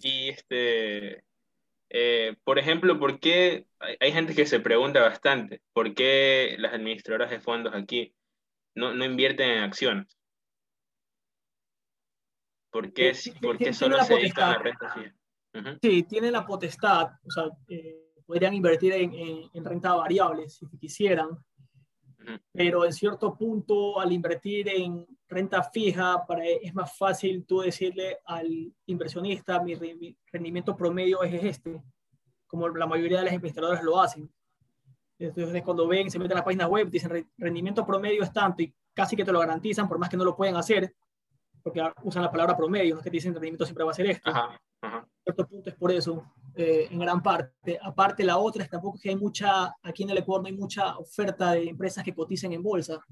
Y 0.02 0.30
este, 0.30 1.24
eh, 1.90 2.36
por 2.44 2.60
ejemplo, 2.60 3.00
¿por 3.00 3.20
qué 3.20 3.66
hay, 4.00 4.12
gente 4.12 4.36
que 4.36 4.46
se 4.46 4.60
pregunta 4.60 5.02
bastante, 5.02 5.62
¿por 5.74 5.94
qué 5.96 6.56
las 6.60 6.74
administradoras 6.74 7.32
de 7.32 7.40
fondos 7.40 7.74
aquí 7.74 8.14
no, 8.76 8.94
no 8.94 9.06
invierten 9.06 9.50
en 9.50 9.64
acciones? 9.64 10.18
¿Por 12.72 12.94
qué, 12.94 13.14
solo 13.14 14.04
se 14.04 14.16
dedican 14.16 14.50
a 14.50 14.52
la 14.54 14.60
renta 14.60 14.94
fija? 14.94 15.16
Sí, 15.82 16.04
tienen 16.04 16.34
la 16.34 16.46
potestad, 16.46 17.08
o 17.24 17.32
sea, 17.32 17.46
eh, 17.68 18.14
podrían 18.26 18.54
invertir 18.54 18.94
en, 18.94 19.12
en, 19.52 19.66
renta 19.66 19.96
variable 19.96 20.48
si 20.48 20.68
quisieran, 20.78 21.30
pero 22.52 22.86
en 22.86 22.94
cierto 22.94 23.36
punto 23.36 24.00
al 24.00 24.12
invertir 24.12 24.68
en 24.70 25.06
renta 25.28 25.64
fija 25.64 26.26
para, 26.28 26.46
es 26.46 26.74
más 26.74 26.96
fácil 26.98 27.46
tú 27.46 27.62
decirle 27.62 28.20
al 28.26 28.74
inversionista 28.86 29.62
mi, 29.62 29.76
rendimiento 30.32 30.76
promedio 30.76 31.24
es 31.24 31.44
este, 31.44 31.82
como 32.48 32.68
la 32.70 32.88
mayoría 32.88 33.20
de 33.20 33.26
las 33.26 33.34
administradoras 33.34 33.84
lo 33.84 34.00
hacen. 34.00 34.30
Entonces 35.18 35.62
cuando 35.64 35.88
ven, 35.88 36.10
se 36.10 36.18
meten 36.18 36.38
a 36.38 36.40
la 36.40 36.46
página 36.46 36.68
web, 36.68 36.90
dicen 36.90 37.28
rendimiento 37.38 37.86
promedio 37.86 38.24
es 38.24 38.32
tanto 38.32 38.64
y 38.64 38.74
casi 38.94 39.16
que 39.16 39.26
te 39.26 39.32
lo 39.32 39.40
garantizan 39.40 39.88
por 39.88 39.98
más 39.98 40.10
que 40.10 40.18
no 40.18 40.24
lo 40.24 40.36
pueden 40.36 40.56
hacer, 40.56 40.94
porque 41.64 41.82
usan 42.04 42.24
la 42.24 42.32
palabra 42.32 42.56
promedio, 42.56 42.96
no 42.96 43.02
es 43.02 43.04
que 43.04 43.10
te 43.10 43.18
dicen 43.18 43.34
rendimiento 43.34 43.66
siempre 43.66 43.84
va 43.84 43.92
a 43.92 43.96
ser 43.96 44.08
esto. 44.08 44.30
Ajá, 44.30 44.60
cierto 45.24 45.48
punto 45.48 45.70
es 45.70 45.76
por 45.76 45.92
eso, 45.92 46.34
eh, 46.56 46.88
en 46.90 47.00
gran 47.00 47.22
parte. 47.22 47.78
Aparte, 47.82 48.24
la 48.24 48.38
otra 48.38 48.64
es 48.64 48.70
tampoco 48.70 49.00
que 49.02 49.10
hay 49.10 49.16
mucha, 49.16 49.74
aquí 49.84 50.04
en 50.04 50.10
el 50.10 50.18
Ecuador 50.18 50.44
no 50.44 50.48
hay 50.48 50.56
mucha 50.56 50.98
oferta 50.98 51.54
de 51.54 51.70
empresas 51.70 52.04
que 52.04 52.14
coticen 52.14 52.54
en 52.54 52.64
bolsa. 52.64 53.04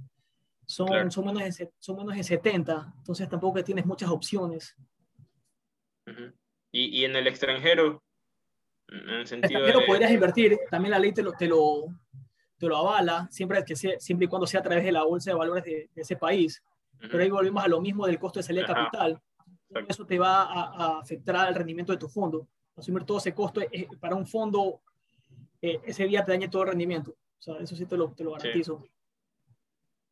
Son, 0.66 1.10
son, 1.12 1.26
menos 1.26 1.58
de, 1.58 1.72
son 1.80 1.96
menos 1.96 2.16
de 2.16 2.24
70, 2.24 2.94
entonces 2.98 3.30
tampoco 3.30 3.64
tienes 3.64 3.86
muchas 3.86 4.10
opciones. 4.10 4.76
¿Y, 6.72 7.00
¿Y, 7.00 7.06
en 7.06 7.16
el 7.16 7.28
extranjero? 7.28 8.04
En 8.90 9.10
el 9.10 9.28
sentido 9.28 9.60
extranjero 9.60 9.86
podrías 9.86 10.12
invertir, 10.12 10.58
también 10.70 10.92
la 10.92 11.00
ley 11.00 11.14
te 11.14 11.24
lo, 11.24 11.32
te 11.34 11.48
lo, 11.48 11.86
te 12.58 12.68
lo 12.68 12.78
avala, 12.78 13.28
siempre, 13.32 13.64
que 13.64 13.76
sea, 13.76 14.00
siempre 14.00 14.26
y 14.26 14.28
cuando 14.28 14.48
sea 14.48 14.60
a 14.60 14.64
través 14.64 14.84
de 14.84 14.92
la 14.92 15.04
bolsa 15.04 15.32
de 15.32 15.38
valores 15.38 15.64
de, 15.64 15.90
ese 15.96 16.16
país. 16.16 16.62
Pero 17.00 17.24
ahí 17.24 17.30
volvemos 17.30 17.64
a 17.64 17.68
lo 17.68 17.80
mismo 17.82 18.06
del 18.06 18.20
costo 18.20 18.40
de 18.40 18.44
salida 18.44 18.68
de 18.68 18.74
capital 18.74 19.22
eso 19.88 20.06
te 20.06 20.18
va 20.18 20.44
a, 20.44 21.00
afectar 21.00 21.36
al 21.36 21.56
rendimiento 21.56 21.92
de 21.92 21.98
tu 21.98 22.08
fondo. 22.08 22.48
Asumir 22.76 23.04
todo 23.04 23.18
ese 23.18 23.34
costo 23.34 23.62
eh, 23.62 23.88
para 24.00 24.16
un 24.16 24.28
fondo, 24.28 24.82
eh, 25.62 25.80
ese 25.84 26.06
día 26.06 26.24
te 26.24 26.32
dañe 26.32 26.48
todo 26.48 26.64
el 26.64 26.70
rendimiento. 26.70 27.12
O 27.12 27.42
sea, 27.42 27.58
eso 27.58 27.76
sí 27.76 27.86
te 27.86 27.98
lo, 27.98 28.12
te 28.12 28.24
lo 28.24 28.32
garantizo. 28.32 28.84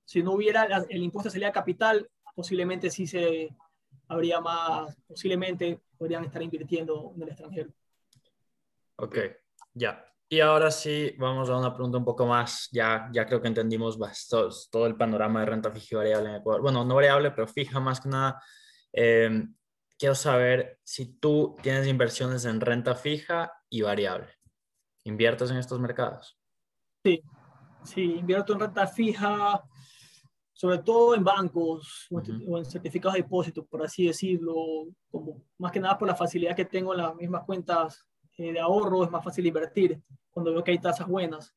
Si 0.03 0.21
no 0.21 0.33
hubiera 0.33 0.85
el 0.89 1.03
impuesto 1.03 1.29
de 1.29 1.33
salida 1.33 1.47
de 1.47 1.53
capital, 1.53 2.09
posiblemente 2.35 2.89
sí 2.89 3.07
se 3.07 3.55
habría 4.07 4.39
más, 4.39 4.95
posiblemente 5.07 5.79
podrían 5.97 6.25
estar 6.25 6.41
invirtiendo 6.41 7.13
en 7.15 7.23
el 7.23 7.29
extranjero. 7.29 7.69
Ok, 8.97 9.17
ya. 9.73 10.05
Y 10.27 10.39
ahora 10.39 10.71
sí, 10.71 11.13
vamos 11.19 11.49
a 11.49 11.57
una 11.57 11.73
pregunta 11.73 11.99
un 11.99 12.05
poco 12.05 12.25
más, 12.25 12.67
ya, 12.71 13.09
ya 13.13 13.27
creo 13.27 13.41
que 13.41 13.47
entendimos 13.47 13.97
bastante, 13.97 14.55
todo 14.71 14.87
el 14.87 14.95
panorama 14.95 15.41
de 15.41 15.45
renta 15.45 15.71
fija 15.71 15.87
y 15.91 15.95
variable 15.97 16.29
en 16.29 16.35
Ecuador. 16.37 16.61
Bueno, 16.63 16.83
no 16.83 16.95
variable, 16.95 17.31
pero 17.31 17.47
fija 17.47 17.79
más 17.79 18.01
que 18.01 18.09
nada. 18.09 18.41
Em, 18.91 19.53
quiero 19.99 20.15
saber 20.15 20.79
si 20.83 21.19
tú 21.19 21.55
tienes 21.61 21.87
inversiones 21.87 22.45
en 22.45 22.59
renta 22.59 22.95
fija 22.95 23.51
y 23.69 23.83
variable. 23.83 24.33
¿Inviertes 25.03 25.51
en 25.51 25.57
estos 25.57 25.79
mercados? 25.79 26.39
Sí, 27.03 27.21
sí, 27.83 28.01
invierto 28.15 28.53
en 28.53 28.61
renta 28.61 28.87
fija, 28.87 29.63
sobre 30.53 30.79
todo 30.79 31.13
en 31.13 31.23
bancos 31.23 32.07
o, 32.09 32.57
en, 32.57 32.65
certificados 32.65 33.13
de 33.13 33.21
depósito, 33.21 33.63
por 33.63 33.83
así 33.83 34.07
decirlo, 34.07 34.55
como 35.11 35.43
más 35.59 35.71
que 35.71 35.79
nada 35.79 35.99
por 35.99 36.07
la 36.07 36.15
facilidad 36.15 36.55
que 36.55 36.65
tengo 36.65 36.95
en 36.95 37.01
las 37.01 37.15
mismas 37.15 37.43
cuentas 37.43 38.07
eh, 38.37 38.53
de 38.53 38.59
ahorro, 38.59 39.03
es 39.03 39.11
más 39.11 39.23
fácil 39.23 39.45
invertir 39.45 40.01
cuando 40.31 40.51
veo 40.51 40.63
que 40.63 40.71
hay 40.71 40.79
tasas 40.79 41.07
buenas. 41.07 41.53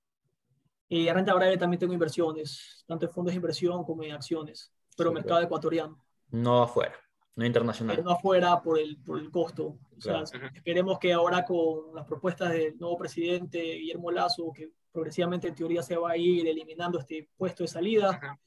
Y 0.88 1.08
en 1.08 1.14
renta 1.14 1.34
variable 1.34 1.58
también 1.58 1.80
tengo 1.80 1.92
inversiones, 1.92 2.84
tanto 2.86 3.06
en 3.06 3.12
fondos 3.12 3.32
de 3.32 3.36
inversión 3.36 3.84
como 3.84 4.02
en 4.02 4.12
acciones, 4.12 4.72
pero 4.96 5.12
mercado 5.12 5.42
ecuatoriano. 5.42 6.02
No 6.30 6.62
afuera 6.62 6.94
no 7.38 7.46
internacional. 7.46 8.02
No 8.02 8.10
afuera 8.10 8.60
por 8.60 8.80
el, 8.80 8.96
por 8.98 9.16
el 9.20 9.30
costo. 9.30 9.78
O 9.96 10.00
sea, 10.00 10.24
esperemos 10.52 10.98
que 10.98 11.12
ahora 11.12 11.44
con 11.44 11.94
las 11.94 12.04
propuestas 12.04 12.50
del 12.50 12.76
nuevo 12.78 12.98
presidente 12.98 13.60
Guillermo 13.60 14.10
Lazo, 14.10 14.52
que 14.52 14.72
progresivamente 14.90 15.46
en 15.46 15.54
teoría 15.54 15.80
se 15.84 15.96
va 15.96 16.10
a 16.10 16.16
ir 16.16 16.48
eliminando 16.48 16.98
este 16.98 17.28
puesto 17.36 17.62
de 17.62 17.68
salida, 17.68 18.40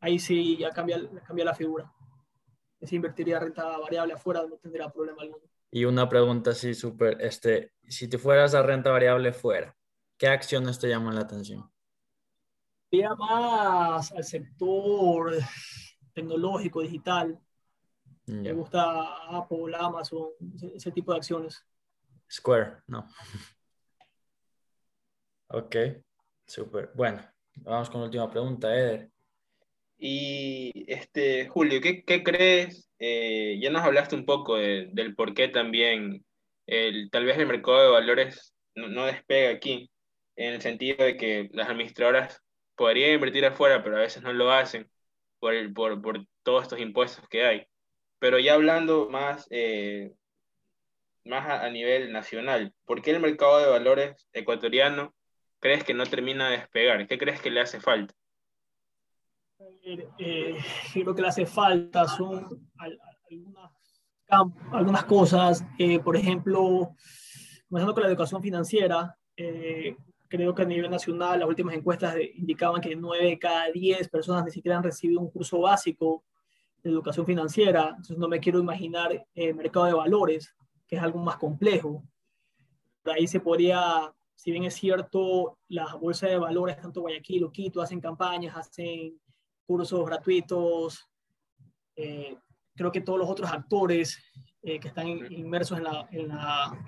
ahí 0.00 0.18
sí 0.18 0.56
ya 0.56 0.70
cambia, 0.70 0.98
cambia 1.26 1.44
la 1.44 1.54
figura. 1.54 1.92
Si 2.80 2.96
invertiría 2.96 3.38
renta 3.38 3.76
variable 3.76 4.14
afuera 4.14 4.42
no 4.48 4.56
tendría 4.56 4.88
problema 4.88 5.20
alguno. 5.20 5.44
Y 5.70 5.84
una 5.84 6.08
pregunta 6.08 6.50
así 6.50 6.74
súper, 6.74 7.20
este, 7.20 7.72
si 7.86 8.08
te 8.08 8.18
fueras 8.18 8.54
a 8.54 8.62
renta 8.62 8.90
variable 8.90 9.32
fuera, 9.32 9.76
¿qué 10.16 10.28
acciones 10.28 10.78
te 10.78 10.88
llaman 10.88 11.14
la 11.14 11.22
atención? 11.22 11.70
Iría 12.90 13.14
más 13.14 14.10
al 14.12 14.24
sector 14.24 15.34
tecnológico, 16.14 16.80
digital, 16.80 17.38
me 18.28 18.52
gusta 18.52 19.38
Apple, 19.38 19.74
Amazon, 19.78 20.28
ese, 20.74 20.92
tipo 20.92 21.12
de 21.12 21.18
acciones. 21.18 21.64
Square, 22.30 22.82
no. 22.86 23.06
Ok, 25.50 25.76
súper. 26.46 26.92
Bueno, 26.94 27.22
vamos 27.62 27.88
con 27.88 28.02
la 28.02 28.04
última 28.04 28.30
pregunta, 28.30 28.70
Eder. 28.70 29.10
Y 29.98 30.84
este, 30.86 31.48
Julio, 31.48 31.80
¿qué, 31.80 32.22
crees? 32.22 32.88
Eh, 32.98 33.58
ya 33.60 33.70
nos 33.70 33.82
hablaste 33.82 34.14
un 34.14 34.24
poco 34.24 34.56
del 34.56 35.14
por 35.16 35.34
qué 35.34 35.48
también 35.48 36.24
el, 36.66 37.10
tal 37.10 37.24
vez 37.24 37.38
el 37.38 37.46
mercado 37.46 37.82
de 37.82 37.90
valores 37.90 38.54
no, 38.74 38.88
no, 38.88 39.06
despega 39.06 39.50
aquí, 39.50 39.90
en 40.36 40.54
el 40.54 40.62
sentido 40.62 41.04
de 41.04 41.16
que 41.16 41.48
las 41.52 41.68
administradoras 41.68 42.42
podrían 42.76 43.14
invertir 43.14 43.44
afuera, 43.46 43.82
pero 43.82 43.96
a 43.96 44.00
veces 44.00 44.22
no 44.22 44.32
lo 44.32 44.52
hacen 44.52 44.88
por, 45.40 45.54
el, 45.54 45.72
por, 45.72 46.00
por 46.02 46.24
todos 46.42 46.64
estos 46.64 46.80
impuestos 46.80 47.28
que 47.28 47.44
hay. 47.44 47.66
Pero 48.18 48.38
ya 48.38 48.54
hablando 48.54 49.08
más, 49.10 49.46
eh, 49.50 50.12
más 51.24 51.48
a, 51.48 51.68
nivel 51.70 52.12
nacional, 52.12 52.74
¿por 52.84 53.02
qué 53.02 53.12
el 53.12 53.20
mercado 53.20 53.58
de 53.58 53.68
valores 53.70 54.28
ecuatoriano 54.32 55.14
crees 55.60 55.84
que 55.84 55.94
no 55.94 56.06
termina 56.06 56.50
de 56.50 56.58
despegar? 56.58 57.06
¿Qué 57.06 57.18
crees 57.18 57.40
que 57.40 57.50
le 57.50 57.60
hace 57.60 57.80
falta? 57.80 58.14
Eh, 59.84 60.08
eh 60.18 60.56
creo 60.92 61.14
que 61.14 61.22
le 61.22 61.28
hace 61.28 61.46
falta 61.46 62.06
son 62.06 62.68
algunas, 62.76 63.72
algunas 64.72 65.04
cosas, 65.04 65.64
eh, 65.78 65.98
por 65.98 66.16
ejemplo, 66.16 66.94
comenzando 67.68 67.94
con 67.94 68.02
la 68.02 68.08
educación 68.08 68.42
financiera, 68.42 69.16
creo 70.28 70.54
que 70.54 70.62
a 70.62 70.66
nivel 70.66 70.90
nacional 70.90 71.40
las 71.40 71.48
últimas 71.48 71.74
encuestas 71.74 72.16
indicaban 72.34 72.80
que 72.80 72.94
9 72.94 73.24
de 73.24 73.38
cada 73.38 73.70
10 73.70 74.08
personas 74.08 74.44
ni 74.44 74.50
siquiera 74.50 74.76
han 74.76 74.84
recibido 74.84 75.20
un 75.20 75.30
curso 75.30 75.60
básico 75.60 76.24
de 76.82 76.90
educación 76.90 77.26
financiera, 77.26 77.88
entonces 77.88 78.18
no 78.18 78.28
me 78.28 78.38
quiero 78.38 78.60
imaginar 78.60 79.12
el 79.12 79.22
eh, 79.34 79.54
mercado 79.54 79.86
de 79.86 79.94
valores, 79.94 80.54
que 80.86 80.96
es 80.96 81.02
algo 81.02 81.18
más 81.18 81.36
complejo. 81.36 82.04
Por 83.02 83.14
ahí 83.14 83.26
se 83.26 83.40
podría, 83.40 84.12
si 84.34 84.50
bien 84.50 84.64
es 84.64 84.74
cierto, 84.74 85.58
las 85.68 85.98
bolsas 85.98 86.30
de 86.30 86.38
valores, 86.38 86.80
tanto 86.80 87.00
Guayaquil 87.00 87.44
o 87.44 87.50
Quito, 87.50 87.80
hacen 87.80 88.00
campañas, 88.00 88.56
hacen 88.56 89.18
cursos 89.68 90.04
gratuitos, 90.06 91.08
eh, 91.94 92.34
creo 92.74 92.90
que 92.90 93.02
todos 93.02 93.18
los 93.18 93.28
otros 93.28 93.50
actores 93.52 94.18
eh, 94.62 94.80
que 94.80 94.88
están 94.88 95.06
inmersos 95.06 95.76
en 95.76 95.84
la, 95.84 96.08
en 96.10 96.28
la 96.28 96.86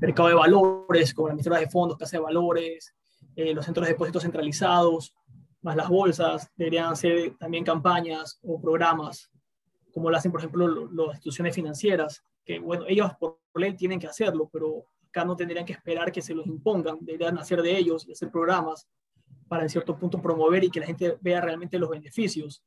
mercado 0.00 0.28
de 0.30 0.34
valores, 0.34 1.12
como 1.12 1.28
las 1.28 1.34
emisoras 1.34 1.60
de 1.60 1.68
fondos, 1.68 1.98
casa 1.98 2.16
de 2.16 2.22
valores, 2.22 2.94
los 3.36 3.64
centros 3.64 3.86
de 3.86 3.92
depósitos 3.92 4.22
centralizados, 4.22 5.14
más 5.62 5.76
las 5.76 5.88
bolsas, 5.88 6.50
deberían 6.56 6.92
hacer 6.92 7.36
también 7.38 7.64
campañas 7.64 8.38
o 8.42 8.60
programas, 8.60 9.30
como 9.92 10.10
lo 10.10 10.16
hacen, 10.16 10.30
por 10.30 10.40
ejemplo, 10.40 10.68
las 10.68 11.14
instituciones 11.14 11.54
financieras, 11.54 12.24
que, 12.44 12.58
bueno, 12.58 12.84
ellos 12.86 13.10
por 13.18 13.38
ley 13.54 13.74
tienen 13.74 13.98
que 13.98 14.06
hacerlo, 14.06 14.50
pero 14.52 14.84
acá 15.08 15.24
no 15.24 15.36
tendrían 15.36 15.64
que 15.64 15.72
esperar 15.72 16.10
que 16.10 16.20
se 16.20 16.34
los 16.34 16.46
impongan, 16.46 16.98
deberían 17.00 17.38
hacer 17.38 17.62
de 17.62 17.78
ellos 17.78 18.06
y 18.06 18.12
hacer 18.12 18.30
programas 18.30 18.88
para 19.48 19.62
en 19.62 19.68
cierto 19.68 19.96
punto 19.96 20.20
promover 20.20 20.64
y 20.64 20.70
que 20.70 20.80
la 20.80 20.86
gente 20.86 21.16
vea 21.20 21.40
realmente 21.40 21.78
los 21.78 21.90
beneficios. 21.90 22.62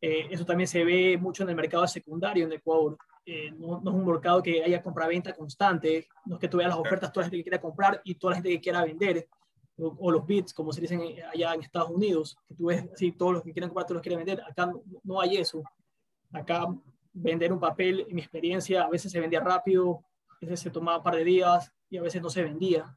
Eh, 0.00 0.28
eso 0.30 0.44
también 0.44 0.68
se 0.68 0.84
ve 0.84 1.16
mucho 1.16 1.44
en 1.44 1.50
el 1.50 1.56
mercado 1.56 1.86
secundario 1.86 2.46
en 2.46 2.52
Ecuador. 2.52 2.98
Eh, 3.24 3.50
no, 3.52 3.80
no, 3.80 3.90
es 3.90 3.96
un 3.96 4.06
mercado 4.06 4.42
que 4.42 4.62
haya 4.62 4.82
compra-venta 4.82 5.32
constante, 5.32 6.08
no 6.26 6.34
es 6.34 6.40
que 6.40 6.48
tú 6.48 6.58
veas 6.58 6.68
las 6.68 6.78
ofertas, 6.78 7.10
toda 7.10 7.22
la 7.22 7.30
gente 7.30 7.38
que 7.38 7.44
quiera 7.44 7.60
comprar 7.60 8.02
y 8.04 8.16
toda 8.16 8.32
la 8.32 8.36
gente 8.36 8.50
que 8.50 8.60
quiera 8.60 8.84
vender, 8.84 9.26
o, 9.76 10.10
los 10.10 10.24
bits, 10.24 10.52
como 10.52 10.72
se 10.72 10.80
dicen 10.80 11.00
allá 11.32 11.54
en 11.54 11.62
Estados 11.62 11.90
Unidos, 11.90 12.36
que 12.46 12.54
tú 12.54 12.66
ves 12.66 12.84
así, 12.92 13.12
todos 13.12 13.34
los 13.34 13.42
que 13.42 13.52
quieren 13.52 13.70
comprar, 13.70 13.86
todos 13.86 13.96
los 13.96 14.02
quieren 14.02 14.24
vender. 14.24 14.44
Acá 14.48 14.72
no, 15.02 15.20
hay 15.20 15.36
eso. 15.36 15.62
Acá 16.32 16.66
vender 17.12 17.52
un 17.52 17.58
papel, 17.58 18.06
en 18.08 18.14
mi 18.14 18.20
experiencia, 18.20 18.82
a 18.82 18.90
veces 18.90 19.10
se 19.10 19.20
vendía 19.20 19.40
rápido, 19.40 20.04
a 20.30 20.36
veces 20.40 20.60
se 20.60 20.70
tomaba 20.70 20.98
un 20.98 21.04
par 21.04 21.16
de 21.16 21.24
días 21.24 21.72
y 21.90 21.96
a 21.96 22.02
veces 22.02 22.22
no 22.22 22.30
se 22.30 22.42
vendía. 22.42 22.96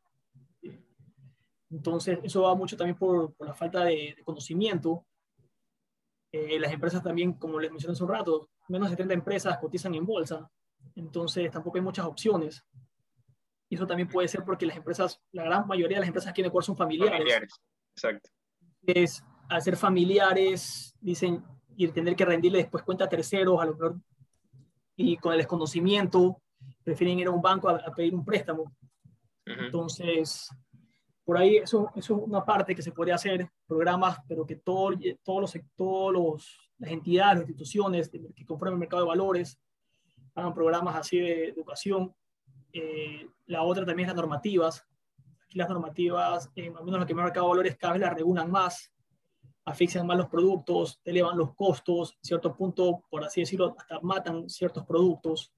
Entonces, 1.69 2.19
eso 2.23 2.43
va 2.43 2.55
mucho 2.55 2.77
también 2.77 2.97
por, 2.97 3.33
por 3.33 3.47
la 3.47 3.53
falta 3.53 3.83
de, 3.83 4.15
conocimiento. 4.23 5.05
Eh, 6.31 6.59
las 6.59 6.71
empresas 6.71 7.03
también, 7.03 7.33
como 7.33 7.59
les 7.59 7.71
mencioné 7.71 7.93
hace 7.93 8.03
un 8.03 8.09
rato, 8.09 8.49
menos 8.69 8.89
de 8.89 8.95
70 8.95 9.13
empresas 9.13 9.57
cotizan 9.59 9.95
en 9.95 10.05
bolsa, 10.05 10.49
entonces 10.95 11.49
tampoco 11.51 11.77
hay 11.77 11.83
muchas 11.83 12.05
opciones. 12.05 12.63
Y 13.69 13.75
eso 13.75 13.85
también 13.85 14.07
puede 14.07 14.27
ser 14.27 14.43
porque 14.43 14.65
las 14.65 14.77
empresas, 14.77 15.21
la 15.31 15.43
gran 15.43 15.67
mayoría 15.67 15.97
de 15.97 16.01
las 16.01 16.07
empresas 16.07 16.31
aquí 16.31 16.41
en 16.41 16.47
Ecuador 16.47 16.63
son 16.63 16.77
familiares. 16.77 17.17
Familiares, 17.17 17.53
exacto. 17.95 18.29
Es, 18.85 19.23
al 19.49 19.61
ser 19.61 19.75
familiares, 19.75 20.95
dicen, 21.01 21.43
y 21.75 21.87
tener 21.89 22.15
que 22.15 22.25
rendirle 22.25 22.59
después 22.59 22.83
cuenta 22.83 23.05
a 23.05 23.09
terceros, 23.09 23.61
a 23.61 23.65
lo 23.65 23.73
mejor, 23.73 23.95
y 24.95 25.17
con 25.17 25.33
el 25.33 25.37
desconocimiento, 25.37 26.41
prefieren 26.83 27.19
ir 27.19 27.27
a 27.27 27.31
un 27.31 27.41
banco 27.41 27.69
a, 27.69 27.93
pedir 27.93 28.15
un 28.15 28.25
préstamo. 28.25 28.73
Entonces, 29.45 30.49
por 31.27 31.37
ahí 31.37 31.57
eso, 31.57 31.91
eso, 31.93 32.15
es 32.15 32.23
una 32.25 32.45
parte 32.45 32.73
que 32.73 32.81
se 32.81 32.93
puede 32.93 33.11
hacer, 33.11 33.51
programas, 33.67 34.17
pero 34.29 34.45
que 34.45 34.55
todo, 34.55 34.91
todos 35.25 35.41
los 35.41 36.13
los, 36.13 36.71
las 36.77 36.89
entidades, 36.89 37.39
las 37.39 37.49
instituciones 37.49 38.09
que 38.09 38.45
conforman 38.45 38.75
el 38.75 38.79
mercado 38.79 39.01
de 39.01 39.09
valores 39.09 39.59
hagan 40.35 40.53
programas 40.53 40.95
así 40.95 41.19
de 41.19 41.49
educación. 41.49 42.15
Eh, 42.71 43.27
la 43.47 43.63
otra 43.63 43.85
también 43.85 44.07
es 44.07 44.15
las 44.15 44.21
normativas. 44.21 44.87
Aquí 45.43 45.57
las 45.57 45.67
normativas, 45.67 46.49
eh, 46.55 46.71
al 46.73 46.85
menos 46.85 47.01
lo 47.01 47.05
que 47.05 47.11
el 47.11 47.17
mercado 47.17 47.47
de 47.47 47.49
valores 47.49 47.75
cada 47.75 47.91
vez 47.91 48.03
las 48.03 48.13
regulan 48.13 48.49
más, 48.49 48.93
asfixian 49.65 50.07
más 50.07 50.17
los 50.17 50.29
productos, 50.29 51.01
elevan 51.03 51.37
los 51.37 51.53
costos, 51.55 52.13
en 52.13 52.19
cierto 52.23 52.55
punto, 52.55 53.03
por 53.09 53.25
así 53.25 53.41
decirlo, 53.41 53.75
hasta 53.77 53.99
matan 53.99 54.49
ciertos 54.49 54.85
productos. 54.85 55.51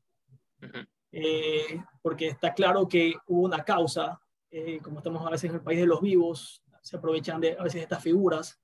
Eh, 1.12 1.80
porque 2.02 2.30
está 2.30 2.56
claro 2.56 2.88
que 2.88 3.14
hubo 3.28 3.46
una 3.46 3.64
causa, 3.64 4.20
eh, 4.52 4.80
como 4.82 5.00
estamos 5.00 5.26
a 5.26 5.30
veces 5.30 5.50
en 5.50 5.56
el 5.56 5.62
país 5.62 5.80
de 5.80 5.88
los 5.88 6.02
vivos, 6.02 6.64
se 6.82 6.98
aprovechan 6.98 7.42
de 7.42 7.58
a 7.58 7.64
veces 7.64 7.82
estas 7.82 8.02
figuras, 8.02 8.60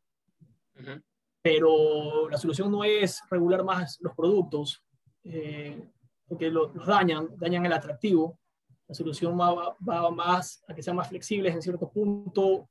pero 1.41 2.29
la 2.29 2.37
solución 2.37 2.71
no 2.71 2.83
es 2.83 3.21
regular 3.29 3.63
más 3.63 3.97
los 4.01 4.15
productos, 4.15 4.83
eh, 5.23 5.89
porque 6.27 6.49
los, 6.49 6.73
dañan, 6.85 7.29
dañan 7.37 7.65
el 7.65 7.73
atractivo. 7.73 8.39
La 8.87 8.95
solución 8.95 9.39
va, 9.39 9.75
va, 9.87 10.11
más 10.11 10.63
a 10.67 10.73
que 10.73 10.83
sean 10.83 10.95
más 10.95 11.09
flexibles 11.09 11.53
en 11.53 11.61
cierto 11.61 11.89
punto 11.89 12.69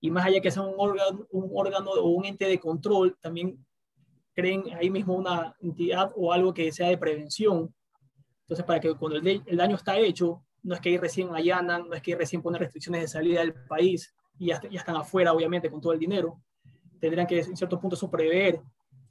y 0.00 0.10
más 0.10 0.26
allá 0.26 0.40
que 0.40 0.50
sea 0.50 0.62
un 0.62 0.74
órgano, 0.76 1.26
un 1.30 1.50
órgano 1.54 1.90
o 1.90 2.08
un 2.10 2.24
ente 2.24 2.46
de 2.46 2.58
control, 2.58 3.16
también 3.20 3.64
creen 4.32 4.64
ahí 4.76 4.90
mismo 4.90 5.14
una 5.14 5.56
entidad 5.60 6.12
o 6.14 6.32
algo 6.32 6.54
que 6.54 6.70
sea 6.70 6.88
de 6.88 6.98
prevención. 6.98 7.74
Entonces, 8.42 8.64
para 8.64 8.80
que 8.80 8.94
cuando 8.94 9.18
el, 9.18 9.56
daño 9.56 9.74
está 9.74 9.98
hecho, 9.98 10.44
no 10.62 10.74
es 10.74 10.80
que 10.80 10.90
ahí 10.90 10.98
recién 10.98 11.34
allanan, 11.34 11.88
no 11.88 11.94
es 11.94 12.02
que 12.02 12.12
ahí 12.12 12.18
recién 12.18 12.42
ponen 12.42 12.60
restricciones 12.60 13.02
de 13.02 13.08
salida 13.08 13.40
del 13.40 13.54
país 13.54 14.14
y 14.38 14.46
ya, 14.46 14.60
ya 14.68 14.80
están 14.80 14.96
afuera, 14.96 15.32
obviamente, 15.32 15.70
con 15.70 15.80
todo 15.80 15.92
el 15.92 15.98
dinero. 15.98 16.40
Tendrían 17.00 17.26
que, 17.26 17.40
en 17.40 17.56
cierto 17.56 17.80
punto, 17.80 17.96
eso 17.96 18.10
prever. 18.10 18.60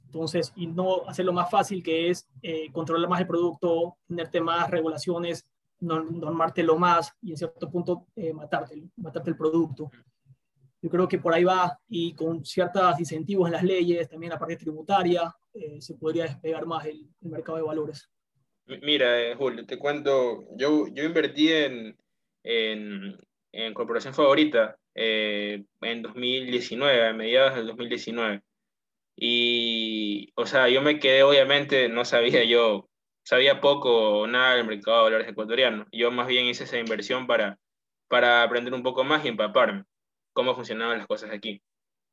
Entonces, 0.06 0.52
y 0.56 0.66
no 0.66 1.06
hacerlo 1.06 1.32
más 1.32 1.50
fácil, 1.50 1.82
que 1.82 2.10
es 2.10 2.28
eh, 2.42 2.72
controlar 2.72 3.08
más 3.10 3.20
el 3.20 3.26
producto, 3.26 3.96
tenerte 4.06 4.40
más 4.40 4.70
regulaciones, 4.70 5.46
normártelo 5.80 6.76
más 6.78 7.12
y, 7.20 7.32
en 7.32 7.36
cierto 7.36 7.70
punto, 7.70 8.06
eh, 8.16 8.32
matarte, 8.32 8.74
el 8.74 9.36
producto. 9.36 9.90
Yo 10.80 10.88
creo 10.88 11.08
que 11.08 11.18
por 11.18 11.34
ahí 11.34 11.44
va 11.44 11.78
y 11.88 12.14
con 12.14 12.44
ciertos 12.44 12.98
incentivos 12.98 13.48
en 13.48 13.52
las 13.52 13.62
leyes, 13.62 14.08
también 14.08 14.30
la 14.30 14.38
parte 14.38 14.56
tributaria, 14.56 15.34
eh, 15.52 15.80
se 15.80 15.94
podría 15.94 16.24
despegar 16.24 16.64
más 16.66 16.86
el 16.86 17.10
mercado 17.20 17.58
de 17.58 17.64
valores. 17.64 18.08
Mira, 18.68 19.20
eh, 19.22 19.34
Julio, 19.34 19.64
te 19.64 19.78
cuento, 19.78 20.44
yo, 20.56 20.88
yo 20.92 21.04
invertí 21.04 21.50
en, 21.50 21.96
en, 22.42 23.18
en 23.52 23.74
Corporación 23.74 24.12
Favorita 24.12 24.76
eh, 24.94 25.64
en 25.80 26.02
2019, 26.02 27.08
a 27.08 27.12
mediados 27.14 27.54
del 27.56 27.66
2019. 27.68 28.42
Y, 29.16 30.32
o 30.34 30.46
sea, 30.46 30.68
yo 30.68 30.82
me 30.82 30.98
quedé, 30.98 31.22
obviamente, 31.22 31.88
no 31.88 32.04
sabía 32.04 32.44
yo, 32.44 32.90
sabía 33.24 33.60
poco 33.60 34.20
o 34.20 34.26
nada 34.26 34.56
del 34.56 34.66
mercado 34.66 34.98
de 34.98 35.04
valores 35.04 35.28
ecuatoriano. 35.28 35.86
Yo 35.92 36.10
más 36.10 36.26
bien 36.26 36.46
hice 36.46 36.64
esa 36.64 36.78
inversión 36.78 37.26
para, 37.26 37.58
para 38.08 38.42
aprender 38.42 38.74
un 38.74 38.82
poco 38.82 39.02
más 39.02 39.24
y 39.24 39.28
empaparme 39.28 39.84
cómo 40.34 40.54
funcionaban 40.54 40.98
las 40.98 41.06
cosas 41.06 41.30
aquí. 41.32 41.62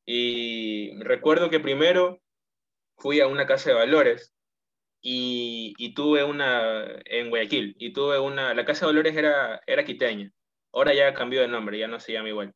Y 0.05 0.97
recuerdo 1.03 1.49
que 1.49 1.59
primero 1.59 2.21
fui 2.97 3.19
a 3.19 3.27
una 3.27 3.45
casa 3.45 3.71
de 3.71 3.75
valores 3.75 4.34
y, 5.07 5.93
tuve 5.93 6.23
una 6.23 6.83
en 7.05 7.29
Guayaquil, 7.29 7.75
y 7.77 7.93
tuve 7.93 8.19
una, 8.19 8.55
la 8.55 8.65
Casa 8.65 8.85
de 8.85 8.91
Dolores 8.91 9.15
era, 9.15 9.61
era 9.67 9.85
quiteña, 9.85 10.31
ahora 10.73 10.95
ya 10.95 11.13
cambió 11.13 11.41
de 11.41 11.47
nombre, 11.47 11.77
ya 11.77 11.87
no 11.87 11.99
se 11.99 12.13
llama 12.13 12.29
igual, 12.29 12.53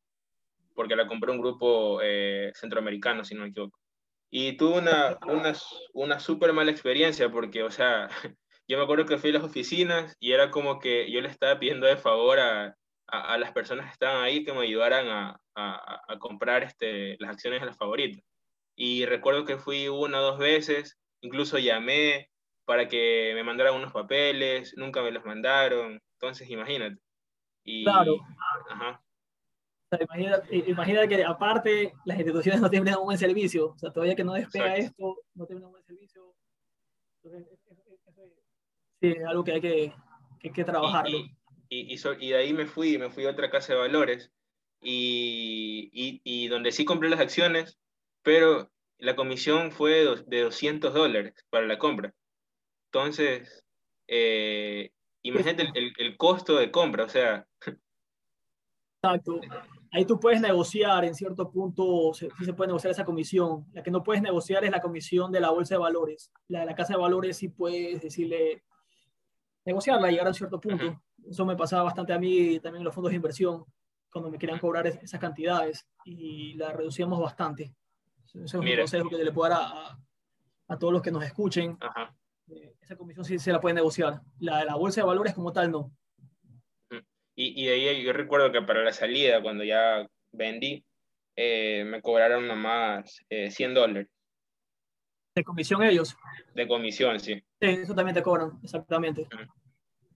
porque 0.73 0.95
la 0.95 1.07
compró 1.07 1.31
un 1.31 1.39
grupo 1.39 1.99
eh, 2.01 2.51
centroamericano, 2.55 3.23
si 3.23 3.35
no 3.35 3.43
me 3.43 3.49
equivoco. 3.49 3.79
Y 4.31 4.57
tuve 4.57 4.79
una, 4.79 5.17
una, 5.27 5.53
una 5.93 6.19
súper 6.19 6.51
mala 6.53 6.71
experiencia, 6.71 7.31
porque, 7.31 7.61
o 7.61 7.69
sea, 7.69 8.09
yo 8.67 8.77
me 8.77 8.83
acuerdo 8.83 9.05
que 9.05 9.19
fui 9.19 9.29
a 9.29 9.33
las 9.33 9.43
oficinas 9.43 10.15
y 10.19 10.31
era 10.31 10.49
como 10.49 10.79
que 10.79 11.11
yo 11.11 11.21
le 11.21 11.29
estaba 11.29 11.59
pidiendo 11.59 11.85
de 11.85 11.97
favor 11.97 12.39
a, 12.39 12.75
a, 13.07 13.37
las 13.37 13.51
personas 13.51 13.85
que 13.85 13.93
estaban 13.93 14.23
ahí 14.23 14.43
que 14.43 14.53
me 14.53 14.61
ayudaran 14.61 15.07
a, 15.07 15.39
a, 15.55 16.01
a 16.07 16.19
comprar 16.19 16.63
este, 16.63 17.15
las 17.19 17.31
acciones 17.31 17.59
de 17.59 17.67
las 17.67 17.77
favoritas. 17.77 18.23
Y 18.75 19.05
recuerdo 19.05 19.45
que 19.45 19.57
fui 19.57 19.87
una 19.87 20.19
o 20.19 20.23
dos 20.23 20.39
veces, 20.39 20.97
incluso 21.21 21.59
llamé, 21.59 22.29
para 22.69 22.87
que 22.87 23.31
me 23.33 23.43
mandaran 23.43 23.73
unos 23.73 23.91
papeles, 23.91 24.75
nunca 24.77 25.01
me 25.01 25.09
los 25.09 25.25
mandaron, 25.25 25.99
entonces 26.13 26.47
imagínate. 26.51 27.01
Y, 27.63 27.83
claro. 27.83 28.17
Ajá. 28.69 29.03
imagínate, 30.67 31.07
que 31.07 31.25
aparte 31.25 31.93
las 32.05 32.19
instituciones 32.19 32.61
no 32.61 32.69
tienen 32.69 32.95
un 32.95 33.05
buen 33.05 33.17
servicio, 33.17 33.69
o 33.69 33.77
sea, 33.79 33.91
todavía 33.91 34.15
que 34.15 34.23
no 34.23 34.33
despega 34.33 34.75
esto, 34.75 35.17
no 35.33 35.47
tienen 35.47 35.65
un 35.65 35.71
buen 35.71 35.83
servicio. 35.83 36.35
Entonces, 37.23 37.59
sí, 39.01 39.07
es 39.17 39.25
algo 39.25 39.43
que 39.43 39.51
hay 39.53 39.61
que, 39.61 39.93
que, 40.39 40.51
que 40.51 40.63
trabajarlo. 40.63 41.17
Y, 41.69 41.95
y, 41.95 41.99
y, 42.19 42.29
de 42.29 42.37
ahí 42.37 42.53
me 42.53 42.67
fui, 42.67 42.99
me 42.99 43.09
fui 43.09 43.25
a 43.25 43.31
otra 43.31 43.49
casa 43.49 43.73
de 43.73 43.79
valores, 43.79 44.31
y, 44.79 46.21
y, 46.23 46.47
donde 46.49 46.71
sí 46.71 46.85
compré 46.85 47.09
las 47.09 47.19
acciones, 47.19 47.79
pero 48.21 48.69
la 48.99 49.15
comisión 49.15 49.71
fue 49.71 50.05
de 50.27 50.41
200 50.43 50.93
dólares 50.93 51.33
para 51.49 51.65
la 51.65 51.79
compra. 51.79 52.13
Entonces, 52.91 53.63
eh, 54.07 54.91
imagínate 55.21 55.69
el, 55.75 55.93
el, 55.97 56.17
costo 56.17 56.55
de 56.57 56.71
compra, 56.71 57.05
o 57.05 57.09
sea. 57.09 57.45
Exacto. 59.01 59.39
Ahí 59.91 60.05
tú 60.05 60.19
puedes 60.19 60.41
negociar 60.41 61.05
en 61.05 61.13
cierto 61.13 61.51
punto, 61.51 62.11
sí 62.13 62.27
se 62.43 62.53
puede 62.53 62.69
negociar 62.69 62.91
esa 62.91 63.05
comisión. 63.05 63.65
La 63.73 63.83
que 63.83 63.91
no 63.91 64.03
puedes 64.03 64.21
negociar 64.21 64.63
es 64.65 64.71
la 64.71 64.81
comisión 64.81 65.31
de 65.31 65.39
la 65.39 65.51
bolsa 65.51 65.75
de 65.75 65.79
valores. 65.79 66.31
La 66.47 66.61
de 66.61 66.65
la 66.65 66.75
casa 66.75 66.93
de 66.93 66.99
valores 66.99 67.37
sí 67.37 67.49
puedes 67.49 68.01
decirle, 68.01 68.63
negociarla, 69.65 70.09
llegar 70.09 70.27
a 70.27 70.29
un 70.29 70.35
cierto 70.35 70.59
punto. 70.59 71.01
Eso 71.27 71.45
me 71.45 71.55
pasaba 71.55 71.83
bastante 71.83 72.13
a 72.13 72.19
mí 72.19 72.59
también 72.59 72.81
en 72.81 72.85
los 72.85 72.93
fondos 72.93 73.11
de 73.11 73.17
inversión, 73.17 73.65
cuando 74.11 74.31
me 74.31 74.39
querían 74.39 74.59
cobrar 74.59 74.87
esas 74.87 75.19
cantidades 75.19 75.87
y 76.05 76.53
la 76.55 76.71
reducíamos 76.71 77.19
bastante. 77.19 77.75
Ese 78.25 78.43
es 78.43 78.53
un 78.53 78.65
consejo 78.65 79.09
que 79.09 79.23
le 79.23 79.31
puedo 79.31 79.51
dar 79.51 79.61
a, 79.61 79.99
a, 80.67 80.77
todos 80.77 80.93
los 80.93 81.01
que 81.01 81.11
nos 81.11 81.23
escuchen. 81.23 81.77
Ajá 81.79 82.15
esa 82.81 82.95
comisión 82.95 83.25
sí 83.25 83.39
se 83.39 83.51
la 83.51 83.61
puede 83.61 83.75
negociar. 83.75 84.21
La 84.39 84.59
de 84.59 84.65
la 84.65 84.75
bolsa 84.75 85.01
de 85.01 85.07
valores 85.07 85.33
como 85.33 85.53
tal 85.53 85.71
no. 85.71 85.91
Y, 87.35 87.63
y 87.63 87.67
de 87.67 87.73
ahí 87.73 88.03
yo 88.03 88.11
recuerdo 88.11 88.51
que 88.51 88.61
para 88.61 88.83
la 88.83 88.91
salida, 88.91 89.41
cuando 89.41 89.63
ya 89.63 90.05
vendí, 90.31 90.83
eh, 91.35 91.85
me 91.85 92.01
cobraron 92.01 92.47
nomás 92.47 93.23
eh, 93.29 93.49
100 93.49 93.73
dólares. 93.73 94.07
¿De 95.35 95.43
comisión 95.43 95.83
ellos? 95.83 96.17
De 96.53 96.67
comisión, 96.67 97.19
sí. 97.19 97.35
Sí, 97.61 97.67
eso 97.67 97.95
también 97.95 98.15
te 98.15 98.23
cobran, 98.23 98.59
exactamente. 98.61 99.27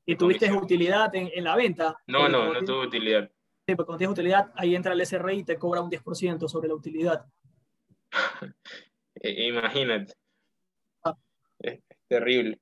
¿Y 0.05 0.17
tuviste 0.17 0.51
utilidad 0.51 1.15
en, 1.15 1.29
en, 1.33 1.43
la 1.45 1.55
venta? 1.55 1.95
No, 2.07 2.27
no, 2.27 2.51
no 2.51 2.65
tuve 2.65 2.87
utilidad. 2.87 3.31
Sí, 3.65 3.75
porque 3.75 3.85
cuando 3.85 3.99
tienes 3.99 4.11
utilidad, 4.11 4.51
ahí 4.55 4.75
entra 4.75 4.91
el 4.91 5.05
SRI 5.05 5.39
y 5.39 5.43
te 5.45 5.57
cobra 5.57 5.79
un 5.79 5.89
10% 5.89 6.49
sobre 6.49 6.67
la 6.67 6.73
utilidad. 6.73 7.25
Imagínate 9.21 10.13
terrible. 12.13 12.59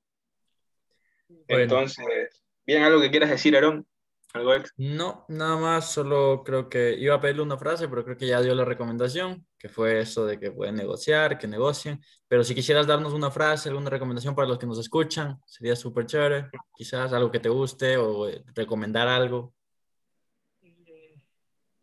Entonces, 1.48 2.44
¿bien 2.66 2.84
algo 2.84 3.02
que 3.02 3.12
quieras 3.12 3.30
decir, 3.30 3.56
Aaron? 3.56 3.86
¿Algo 4.34 4.54
No, 4.78 5.26
nada 5.28 5.58
más, 5.58 5.92
solo 5.92 6.42
creo 6.46 6.70
que 6.70 6.96
iba 6.98 7.16
a 7.16 7.20
pedirle 7.20 7.42
una 7.42 7.58
frase, 7.58 7.90
pero 7.90 8.06
creo 8.06 8.16
que 8.16 8.28
ya 8.28 8.42
dio 8.42 8.56
la 8.56 8.64
recomendación, 8.64 9.46
que 9.58 9.68
fue 9.68 10.00
eso 10.00 10.26
de 10.26 10.40
que 10.40 10.52
pueden 10.52 10.76
negociar, 10.76 11.38
que 11.38 11.48
negocien. 11.48 12.00
Pero 12.30 12.46
si 12.46 12.56
quisieras 12.56 12.88
darnos 12.88 13.12
una 13.12 13.30
frase, 13.30 13.68
alguna 13.68 13.90
recomendación 13.90 14.34
para 14.34 14.48
los 14.48 14.58
que 14.58 14.68
nos 14.68 14.80
escuchan, 14.80 15.38
sería 15.46 15.76
súper 15.76 16.06
chévere. 16.06 16.50
Quizás 16.74 17.12
algo 17.12 17.30
que 17.30 17.42
te 17.42 17.50
guste 17.50 17.98
o 17.98 18.30
eh, 18.30 18.42
recomendar 18.56 19.10
algo. 19.10 19.54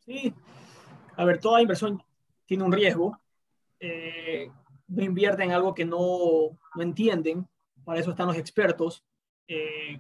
Sí, 0.06 0.32
a 1.16 1.24
ver, 1.26 1.38
toda 1.38 1.60
inversión 1.60 2.02
tiene 2.46 2.64
un 2.64 2.72
riesgo. 2.72 3.20
Eh, 3.78 4.50
no 4.88 5.04
invierten 5.04 5.50
en 5.50 5.52
algo 5.52 5.74
que 5.74 5.84
no, 5.84 6.58
no 6.74 6.82
entienden 6.82 7.46
para 7.88 8.00
eso 8.00 8.10
están 8.10 8.26
los 8.26 8.36
expertos. 8.36 9.02
Eh, 9.46 9.98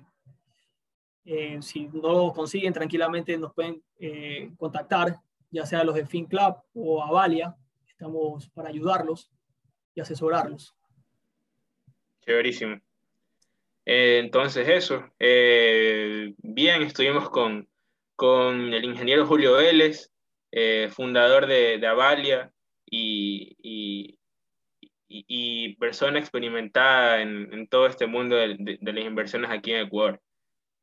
eh, 1.24 1.56
si 1.62 1.88
no 1.88 2.12
lo 2.12 2.32
consiguen, 2.34 2.74
tranquilamente 2.74 3.38
nos 3.38 3.54
pueden 3.54 3.82
eh, 3.98 4.50
contactar 4.58 5.16
ya 5.50 5.64
sea 5.64 5.84
los 5.84 5.94
de 5.94 6.04
FinClub 6.04 6.56
o 6.74 7.02
Avalia, 7.02 7.56
estamos 7.86 8.50
para 8.50 8.68
ayudarlos 8.68 9.30
y 9.94 10.02
asesorarlos. 10.02 10.76
Chéverísimo. 12.20 12.78
Entonces 13.86 14.68
eso, 14.68 15.06
bien, 15.18 16.82
estuvimos 16.82 17.30
con, 17.30 17.70
con 18.16 18.74
el 18.74 18.84
ingeniero 18.84 19.26
Julio 19.26 19.54
Vélez, 19.54 20.12
fundador 20.90 21.46
de, 21.46 21.78
de 21.78 21.86
Avalia 21.86 22.52
y, 22.84 24.17
y, 25.08 25.76
persona 25.76 26.18
experimentada 26.18 27.20
en, 27.22 27.52
en, 27.52 27.68
todo 27.68 27.86
este 27.86 28.06
mundo 28.06 28.36
de, 28.36 28.56
de, 28.58 28.78
de 28.80 28.92
las 28.92 29.04
inversiones 29.04 29.50
aquí 29.50 29.72
en 29.72 29.86
Ecuador. 29.86 30.20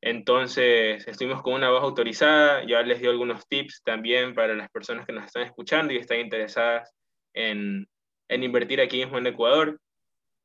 Entonces, 0.02 1.08
estuvimos 1.08 1.42
con 1.42 1.54
una 1.54 1.70
voz 1.70 1.82
autorizada, 1.82 2.64
ya 2.68 2.82
les 2.84 3.00
dio 3.00 3.10
algunos 3.10 3.48
tips 3.48 3.82
también 3.84 4.36
para 4.36 4.54
las 4.54 4.70
personas 4.70 5.06
que 5.06 5.14
nos 5.14 5.26
están 5.26 5.44
escuchando 5.44 5.94
y 5.94 5.98
están 5.98 6.20
interesadas 6.20 6.94
en, 7.34 7.88
en 8.28 8.44
invertir 8.44 8.82
aquí 8.82 8.98
mismo 8.98 9.18
en 9.18 9.28
Ecuador. 9.28 9.80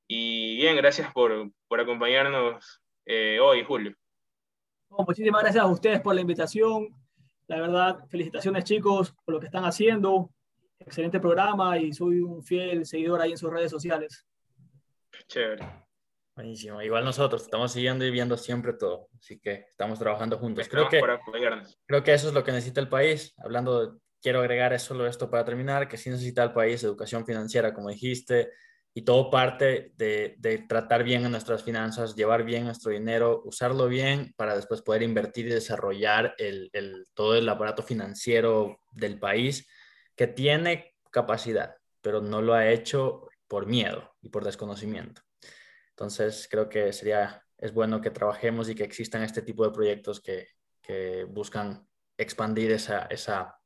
Y 0.09 0.57
bien, 0.57 0.77
gracias 0.77 1.13
por, 1.13 1.51
por 1.69 1.81
acompañarnos 1.81 2.81
eh, 3.07 3.39
hoy, 3.41 3.63
Julio. 3.65 3.95
muchísimas 4.89 5.43
gracias 5.43 5.63
a 5.63 5.69
ustedes 5.69 6.01
por 6.01 6.15
la 6.15 6.21
invitación. 6.23 6.89
La 7.47 7.61
verdad, 7.61 8.07
felicitaciones 8.09 8.65
chicos 8.65 9.15
por 9.25 9.35
lo 9.35 9.41
que 9.41 9.47
están 9.47 9.65
haciendo. 9.65 10.31
Excelente 10.81 11.21
programa 11.21 11.79
y 11.79 11.93
soy 11.93 12.21
un 12.21 12.43
fiel 12.43 12.87
seguidor 12.87 13.21
ahí 13.21 13.33
en 13.33 13.39
sus 13.39 13.51
redes 13.51 13.71
sociales. 13.71 14.27
Chévere. 15.29 15.67
Buenísimo. 16.35 16.81
Igual 16.81 17.05
nosotros 17.05 17.43
estamos 17.43 17.73
siguiendo 17.73 18.05
y 18.05 18.11
viendo 18.11 18.37
siempre 18.39 18.73
todo, 18.73 19.09
así 19.19 19.39
que 19.39 19.67
estamos 19.69 19.99
trabajando 19.99 20.39
juntos. 20.39 20.69
Creo 20.69 20.89
que, 20.89 21.03
creo 21.87 22.03
que 22.03 22.15
eso 22.15 22.29
es 22.29 22.35
lo 22.35 22.43
que 22.43 22.53
necesita 22.53 22.81
el 22.81 22.89
país. 22.89 23.35
Hablando, 23.37 24.01
quiero 24.23 24.41
agregar 24.41 24.79
solo 24.81 25.07
esto 25.07 25.31
para 25.31 25.45
terminar, 25.45 25.87
que 25.87 25.99
sí 25.99 26.09
necesita 26.09 26.43
el 26.43 26.53
país 26.53 26.83
educación 26.83 27.27
financiera, 27.27 27.75
como 27.75 27.91
dijiste, 27.91 28.51
y 28.95 29.03
todo 29.03 29.31
parte 29.31 29.93
de, 29.97 30.37
de, 30.39 30.59
tratar 30.67 31.05
bien 31.05 31.27
en 31.27 31.31
nuestras 31.31 31.63
finanzas, 31.63 32.17
llevar 32.17 32.43
bien 32.43 32.65
nuestro 32.65 32.91
dinero, 32.91 33.43
usarlo 33.45 33.87
bien 33.87 34.33
para 34.37 34.57
después 34.57 34.81
poder 34.81 35.03
invertir 35.03 35.47
y 35.47 35.51
desarrollar 35.51 36.35
el, 36.39 36.71
el, 36.73 37.05
todo 37.13 37.37
el 37.37 37.49
aparato 37.49 37.83
financiero 37.83 38.81
del 38.93 39.19
país 39.19 39.69
que 40.17 40.27
tiene 40.27 40.95
capacidad, 41.11 41.77
pero 42.01 42.21
no 42.21 42.43
lo 42.43 42.55
ha 42.55 42.69
hecho 42.69 43.29
por 43.49 43.67
miedo 43.67 44.15
y 44.23 44.29
por 44.29 44.45
desconocimiento. 44.45 45.23
Entonces, 45.91 46.49
creo 46.51 46.69
que 46.69 46.93
sería, 46.93 47.45
es 47.59 47.75
bueno 47.75 48.01
que 48.01 48.11
trabajemos 48.11 48.69
y 48.69 48.75
que 48.75 48.85
existan 48.85 49.23
este 49.23 49.43
tipo 49.43 49.65
de 49.65 49.73
proyectos 49.73 50.21
que, 50.21 50.49
que 50.81 51.25
buscan 51.25 51.87
expandir 52.17 52.71
esa, 52.71 53.07
esa, 53.07 53.59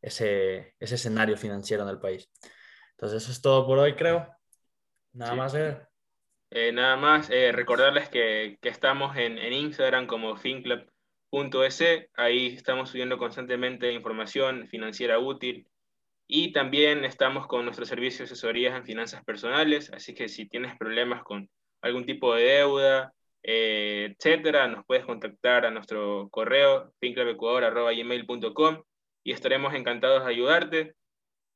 ese, 0.00 0.74
ese, 0.78 0.94
escenario 0.94 1.36
financiero 1.36 1.82
en 1.82 1.88
el 1.88 1.98
país. 1.98 2.30
Entonces, 2.92 3.22
eso 3.22 3.32
es 3.32 3.42
todo 3.42 3.66
por 3.66 3.78
hoy, 3.78 3.94
creo. 3.94 4.28
Nada 5.12 5.32
sí. 5.32 5.36
más. 5.36 5.54
Eh. 5.54 5.78
Eh, 6.50 6.72
nada 6.72 6.96
más, 6.96 7.30
eh, 7.30 7.50
recordarles 7.50 8.08
que, 8.10 8.58
que 8.60 8.68
estamos 8.68 9.16
en, 9.16 9.38
en, 9.38 9.54
Instagram 9.54 10.06
como 10.06 10.36
finclub.es, 10.36 11.82
ahí 12.14 12.54
estamos 12.54 12.90
subiendo 12.90 13.16
constantemente 13.16 13.92
información 13.92 14.68
financiera 14.68 15.18
útil 15.18 15.66
y 16.34 16.50
también 16.50 17.04
estamos 17.04 17.46
con 17.46 17.66
nuestro 17.66 17.84
servicio 17.84 18.20
de 18.20 18.24
asesorías 18.24 18.74
en 18.74 18.86
finanzas 18.86 19.22
personales, 19.22 19.92
así 19.92 20.14
que 20.14 20.30
si 20.30 20.48
tienes 20.48 20.74
problemas 20.78 21.22
con 21.22 21.46
algún 21.82 22.06
tipo 22.06 22.34
de 22.34 22.44
deuda, 22.44 23.12
eh, 23.42 24.14
etcétera, 24.16 24.66
nos 24.66 24.86
puedes 24.86 25.04
contactar 25.04 25.66
a 25.66 25.70
nuestro 25.70 26.30
correo 26.30 26.90
finclubecuador.gmail.com 27.00 28.82
y 29.22 29.32
estaremos 29.32 29.74
encantados 29.74 30.24
de 30.24 30.30
ayudarte 30.30 30.94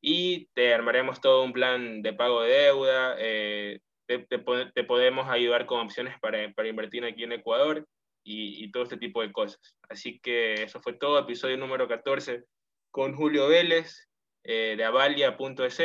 y 0.02 0.50
te 0.52 0.74
armaremos 0.74 1.22
todo 1.22 1.42
un 1.42 1.54
plan 1.54 2.02
de 2.02 2.12
pago 2.12 2.42
de 2.42 2.50
deuda, 2.50 3.16
eh, 3.18 3.80
te, 4.06 4.18
te, 4.26 4.38
te, 4.74 4.84
podemos 4.84 5.26
ayudar 5.30 5.64
con 5.64 5.80
opciones 5.80 6.20
para, 6.20 6.52
para 6.52 6.68
invertir 6.68 7.02
aquí 7.06 7.24
en 7.24 7.32
Ecuador 7.32 7.86
y, 8.22 8.62
y, 8.62 8.70
todo 8.70 8.82
este 8.82 8.98
tipo 8.98 9.22
de 9.22 9.32
cosas. 9.32 9.74
Así 9.88 10.20
que 10.20 10.64
eso 10.64 10.82
fue 10.82 10.92
todo, 10.92 11.18
episodio 11.18 11.56
número 11.56 11.88
14 11.88 12.44
con 12.90 13.14
Julio 13.14 13.48
Vélez 13.48 14.06
eh, 14.46 14.74
de 14.76 14.84
avalia.es. 14.84 15.82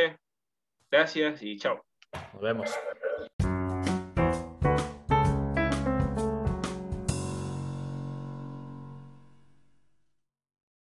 Gracias 0.90 1.42
y 1.42 1.58
chao. 1.58 1.84
Nos 2.34 2.42
vemos. 2.42 2.80